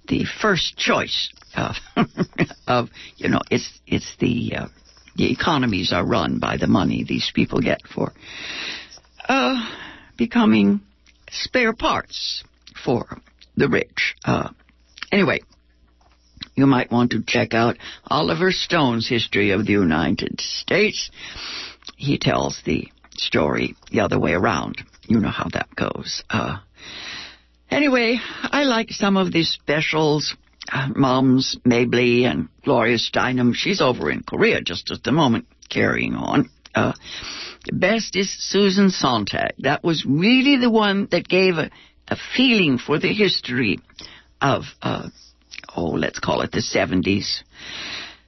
the 0.08 0.26
first 0.42 0.78
choice 0.78 1.32
of, 1.56 1.76
of, 2.68 2.90
you 3.16 3.30
know, 3.30 3.40
it's, 3.50 3.80
it's 3.88 4.16
the, 4.20 4.54
uh, 4.58 4.68
the 5.20 5.32
economies 5.34 5.92
are 5.92 6.06
run 6.06 6.40
by 6.40 6.56
the 6.56 6.66
money 6.66 7.04
these 7.04 7.30
people 7.36 7.60
get 7.60 7.82
for, 7.94 8.14
uh, 9.28 9.70
becoming 10.18 10.80
spare 11.30 11.74
parts 11.74 12.42
for 12.86 13.06
the 13.58 13.68
rich. 13.68 14.16
Uh, 14.24 14.50
anyway, 15.12 15.42
you 16.56 16.66
might 16.66 16.90
want 16.90 17.12
to 17.12 17.22
check 17.22 17.54
out 17.54 17.76
Oliver 18.08 18.54
Stone's 18.54 19.10
History 19.10 19.52
of 19.52 19.66
the 19.66 19.74
United 19.74 20.40
States. 20.40 21.12
He 21.98 22.18
tells 22.18 22.62
the 22.64 22.88
story 23.18 23.76
the 23.92 24.00
other 24.00 24.18
way 24.18 24.32
around. 24.32 24.82
You 25.06 25.20
know 25.20 25.32
how 25.32 25.50
that 25.52 25.68
goes. 25.76 26.24
Uh, 26.30 26.60
anyway, 27.70 28.20
I 28.42 28.64
like 28.64 28.92
some 28.92 29.18
of 29.18 29.34
these 29.34 29.50
specials. 29.50 30.34
Moms, 30.96 31.58
Mabley, 31.66 32.26
and 32.26 32.50
Gloria 32.64 32.98
Steinem. 32.98 33.54
She's 33.54 33.82
over 33.82 34.10
in 34.12 34.24
Korea 34.24 34.62
just 34.62 34.92
at 34.92 35.04
the 35.04 35.12
moment, 35.12 35.46
carrying 35.70 36.16
on. 36.16 36.50
Uh, 36.76 36.94
best 37.72 38.16
is 38.16 38.32
Susan 38.32 38.90
Sontag. 38.90 39.54
That 39.60 39.84
was 39.84 40.06
really 40.06 40.58
the 40.58 40.70
one 40.70 41.08
that 41.12 41.28
gave 41.28 41.58
a, 41.58 41.70
a 42.08 42.18
feeling 42.36 42.78
for 42.78 43.00
the 43.00 43.14
history 43.14 43.80
of 44.42 44.64
uh, 44.82 45.10
oh, 45.76 45.92
let's 45.92 46.20
call 46.20 46.42
it 46.42 46.52
the 46.52 46.60
70s. 46.60 47.42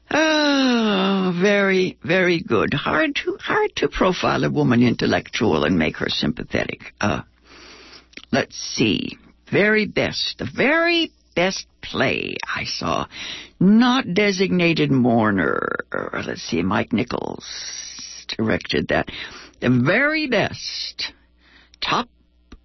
Oh, 0.09 1.33
very, 1.41 1.97
very 2.03 2.41
good. 2.41 2.73
Hard 2.73 3.15
to, 3.23 3.37
hard 3.39 3.71
to 3.77 3.87
profile 3.87 4.43
a 4.43 4.51
woman 4.51 4.83
intellectual 4.83 5.63
and 5.63 5.77
make 5.77 5.97
her 5.97 6.09
sympathetic. 6.09 6.93
Uh, 6.99 7.21
let's 8.31 8.57
see. 8.57 9.17
Very 9.49 9.85
best, 9.85 10.35
the 10.37 10.49
very 10.53 11.11
best 11.35 11.65
play 11.81 12.35
I 12.55 12.65
saw. 12.65 13.07
Not 13.59 14.13
designated 14.13 14.91
mourner. 14.91 15.85
Let's 16.13 16.43
see, 16.43 16.61
Mike 16.61 16.93
Nichols 16.93 17.45
directed 18.37 18.89
that. 18.89 19.09
The 19.59 19.69
very 19.69 20.27
best. 20.27 21.13
Top 21.81 22.09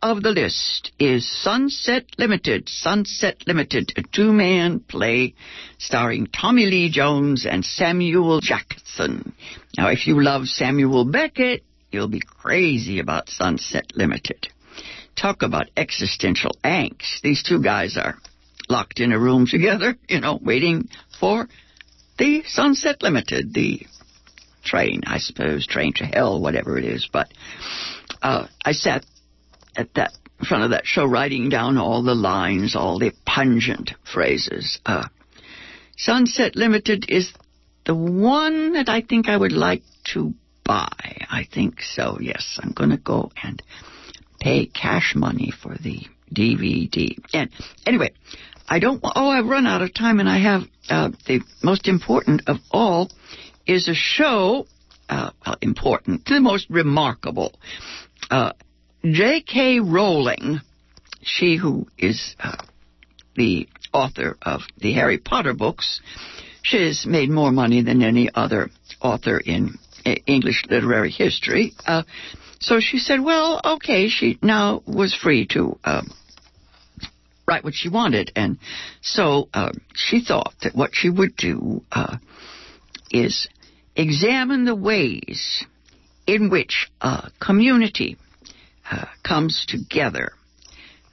of 0.03 0.23
the 0.23 0.31
list 0.31 0.93
is 0.99 1.29
Sunset 1.43 2.05
Limited. 2.19 2.69
Sunset 2.69 3.43
Limited, 3.47 3.93
a 3.97 4.03
two-man 4.03 4.81
play 4.81 5.35
starring 5.79 6.27
Tommy 6.27 6.67
Lee 6.67 6.91
Jones 6.91 7.47
and 7.49 7.65
Samuel 7.65 8.41
Jackson. 8.41 9.33
Now, 9.77 9.89
if 9.89 10.07
you 10.07 10.23
love 10.23 10.47
Samuel 10.47 11.05
Beckett, 11.05 11.65
you'll 11.91 12.09
be 12.09 12.21
crazy 12.21 12.99
about 12.99 13.31
Sunset 13.31 13.93
Limited. 13.95 14.49
Talk 15.17 15.43
about 15.43 15.71
existential 15.77 16.53
angst. 16.63 17.23
These 17.23 17.43
two 17.43 17.63
guys 17.63 17.97
are 17.97 18.17
locked 18.69 19.01
in 19.01 19.13
a 19.13 19.19
room 19.19 19.47
together, 19.47 19.97
you 20.09 20.21
know, 20.21 20.39
waiting 20.43 20.89
for 21.19 21.49
the 22.19 22.43
Sunset 22.47 23.03
Limited, 23.03 23.53
the 23.53 23.81
train, 24.65 25.03
I 25.07 25.19
suppose, 25.19 25.67
train 25.67 25.93
to 25.95 26.05
hell, 26.05 26.41
whatever 26.41 26.79
it 26.79 26.85
is. 26.85 27.09
But 27.13 27.29
uh, 28.23 28.47
I 28.65 28.73
sat 28.73 29.05
at 29.77 29.95
that 29.95 30.13
front 30.49 30.65
of 30.65 30.71
that 30.71 30.87
show, 30.87 31.05
writing 31.05 31.49
down 31.49 31.79
all 31.79 32.03
the 32.03 32.15
lines, 32.15 32.77
all 32.77 32.99
the 32.99 33.13
pungent 33.25 33.93
phrases. 34.13 34.79
Uh, 34.85 35.09
Sunset 35.97 36.57
Limited 36.57 37.07
is 37.09 37.33
the 37.85 37.95
one 37.95 38.75
that 38.75 38.89
I 38.89 39.01
think 39.01 39.29
I 39.29 39.37
would 39.37 39.53
like 39.53 39.83
to 40.13 40.35
buy. 40.65 40.89
I 41.31 41.47
think 41.51 41.81
so. 41.81 42.19
Yes, 42.21 42.59
I'm 42.63 42.73
going 42.73 42.91
to 42.91 42.97
go 42.99 43.31
and 43.43 43.63
pay 44.41 44.67
cash 44.67 45.15
money 45.17 45.53
for 45.63 45.75
the 45.77 46.01
DVD. 46.33 47.17
And 47.33 47.51
anyway, 47.87 48.11
I 48.69 48.79
don't. 48.79 49.01
Oh, 49.03 49.29
I've 49.29 49.47
run 49.47 49.67
out 49.67 49.83
of 49.83 49.95
time, 49.95 50.21
and 50.21 50.29
I 50.29 50.39
have 50.39 50.63
uh, 50.89 51.11
the 51.27 51.41
most 51.63 51.89
important 51.89 52.43
of 52.47 52.57
all 52.71 53.11
is 53.67 53.89
a 53.89 53.95
show. 53.95 54.67
Uh, 55.09 55.31
well, 55.45 55.57
important, 55.63 56.25
the 56.25 56.41
most 56.41 56.69
remarkable. 56.69 57.55
Uh, 58.29 58.53
J.K. 59.05 59.79
Rowling, 59.79 60.61
she 61.23 61.57
who 61.57 61.87
is 61.97 62.35
uh, 62.41 62.57
the 63.37 63.69
author 63.93 64.37
of 64.43 64.63
the 64.79 64.95
Harry 64.95 65.19
Potter 65.19 65.55
books, 65.55 66.01
she's 66.63 67.07
made 67.07 67.31
more 67.31 67.53
money 67.53 67.83
than 67.83 68.03
any 68.03 68.29
other 68.35 68.69
author 69.01 69.39
in 69.39 69.79
English 70.27 70.65
literary 70.69 71.11
history. 71.11 71.73
Uh, 71.87 72.03
so 72.59 72.81
she 72.81 72.99
said, 72.99 73.23
well, 73.23 73.61
okay, 73.65 74.09
she 74.09 74.39
now 74.43 74.83
was 74.87 75.15
free 75.15 75.47
to 75.49 75.79
write 77.47 77.65
what 77.65 77.75
she 77.75 77.89
wanted. 77.89 78.33
And 78.35 78.59
so 79.03 79.49
uh, 79.55 79.73
she 79.95 80.21
thought 80.25 80.55
that 80.63 80.75
what 80.75 80.91
she 80.93 81.11
would 81.11 81.37
do 81.37 81.83
uh, 81.93 82.17
is 83.11 83.49
examine 83.95 84.65
the 84.65 84.75
ways 84.75 85.65
in 86.27 86.51
which 86.51 86.91
a 87.01 87.31
community 87.41 88.17
uh, 88.91 89.07
comes 89.23 89.65
together. 89.67 90.33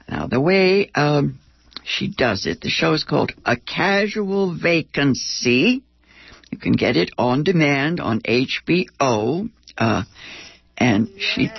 Now, 0.08 0.26
the 0.26 0.40
way 0.40 0.90
um, 0.94 1.38
she 1.84 2.08
does 2.08 2.46
it, 2.46 2.60
the 2.60 2.68
show 2.68 2.92
is 2.92 3.04
called 3.04 3.32
A 3.44 3.56
Casual 3.56 4.54
Vacancy. 4.54 5.82
You 6.50 6.58
can 6.58 6.72
get 6.72 6.96
it 6.96 7.10
on 7.16 7.42
demand 7.42 8.00
on 8.00 8.20
HBO. 8.20 9.48
Uh, 9.78 10.02
and 10.76 11.08
she 11.18 11.50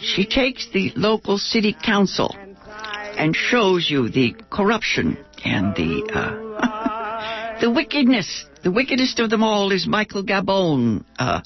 she 0.00 0.26
takes 0.26 0.68
the 0.72 0.92
local 0.94 1.38
city 1.38 1.76
council 1.84 2.36
and 3.18 3.34
shows 3.34 3.90
you 3.90 4.08
the 4.08 4.34
corruption 4.48 5.18
and 5.44 5.74
the 5.74 6.08
uh, 6.14 7.58
the 7.60 7.70
wickedness. 7.70 8.46
The 8.62 8.70
wickedest 8.72 9.20
of 9.20 9.30
them 9.30 9.42
all 9.42 9.70
is 9.72 9.86
Michael 9.86 10.24
Gambon. 10.24 11.04
Uh, 11.18 11.40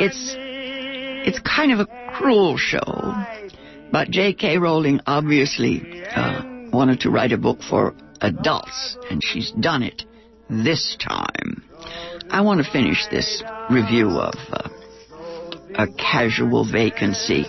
it's 0.00 0.34
it's 0.38 1.38
kind 1.40 1.72
of 1.72 1.80
a 1.80 1.86
cruel 2.14 2.56
show, 2.56 3.14
but 3.90 4.10
J.K. 4.10 4.58
Rowling 4.58 5.00
obviously 5.06 6.04
uh, 6.04 6.42
wanted 6.72 7.00
to 7.00 7.10
write 7.10 7.32
a 7.32 7.38
book 7.38 7.62
for 7.62 7.94
adults, 8.20 8.96
and 9.10 9.22
she's 9.22 9.50
done 9.52 9.82
it 9.82 10.04
this 10.48 10.96
time. 11.00 11.64
I 12.30 12.42
want 12.42 12.64
to 12.64 12.70
finish 12.70 13.06
this 13.10 13.42
review 13.70 14.08
of 14.10 14.34
uh, 14.52 14.68
A 15.74 15.86
Casual 15.96 16.70
Vacancy 16.70 17.46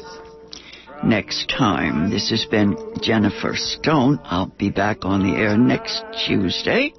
next 1.04 1.50
time. 1.50 2.10
This 2.10 2.30
has 2.30 2.46
been 2.46 2.78
Jennifer 3.02 3.56
Stone. 3.56 4.20
I'll 4.24 4.52
be 4.58 4.70
back 4.70 5.06
on 5.06 5.24
the 5.24 5.38
air 5.38 5.58
next 5.58 6.04
Tuesday 6.26 6.94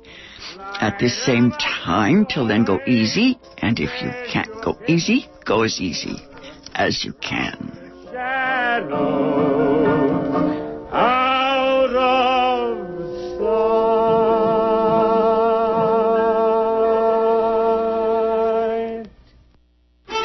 at 0.80 0.98
this 0.98 1.24
same 1.24 1.50
time. 1.52 2.26
Till 2.26 2.46
then, 2.46 2.64
go 2.64 2.80
easy. 2.86 3.38
And 3.58 3.78
if 3.78 3.90
you 4.02 4.10
can't 4.32 4.50
go 4.64 4.78
easy, 4.88 5.28
go 5.44 5.62
as 5.62 5.80
easy 5.80 6.16
as 6.74 7.04
you 7.04 7.12
can. 7.14 7.76
out 10.92 11.94
of 11.94 12.88
sight. 13.38 13.80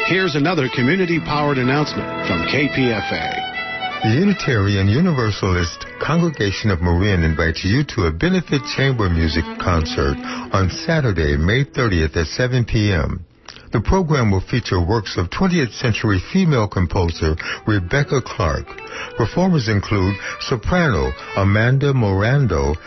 Here's 0.07 0.35
another 0.35 0.67
community 0.75 1.19
powered 1.19 1.57
announcement 1.57 2.27
from 2.27 2.47
KPFA. 2.47 3.44
The 4.05 4.21
Unitarian 4.21 4.87
Universalist 4.87 5.83
Congregation 5.99 6.69
of 6.69 6.79
Marin 6.79 7.23
invites 7.23 7.65
you 7.65 7.83
to 7.95 8.05
a 8.05 8.13
benefit 8.13 8.61
chamber 8.77 9.09
music 9.09 9.43
concert 9.57 10.13
on 10.53 10.69
Saturday, 10.85 11.35
May 11.35 11.65
30th 11.65 12.15
at 12.15 12.27
7 12.27 12.65
p.m. 12.65 13.25
The 13.73 13.81
program 13.81 14.29
will 14.29 14.45
feature 14.45 14.79
works 14.79 15.17
of 15.17 15.31
20th 15.31 15.73
century 15.73 16.21
female 16.31 16.67
composer 16.67 17.35
Rebecca 17.65 18.21
Clarke. 18.21 18.69
Performers 19.17 19.69
include 19.69 20.13
soprano 20.39 21.09
Amanda 21.35 21.91
Morando, 21.91 22.77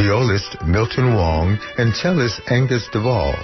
violist 0.00 0.64
Milton 0.64 1.14
Wong, 1.14 1.58
and 1.76 1.92
cellist 1.92 2.40
Angus 2.48 2.88
Duvall. 2.90 3.36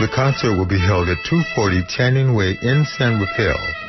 The 0.00 0.10
concert 0.12 0.58
will 0.58 0.66
be 0.66 0.82
held 0.82 1.08
at 1.08 1.22
240 1.30 1.86
Channing 1.86 2.34
Way 2.34 2.58
in 2.60 2.84
San 2.98 3.20
Rafael. 3.20 3.79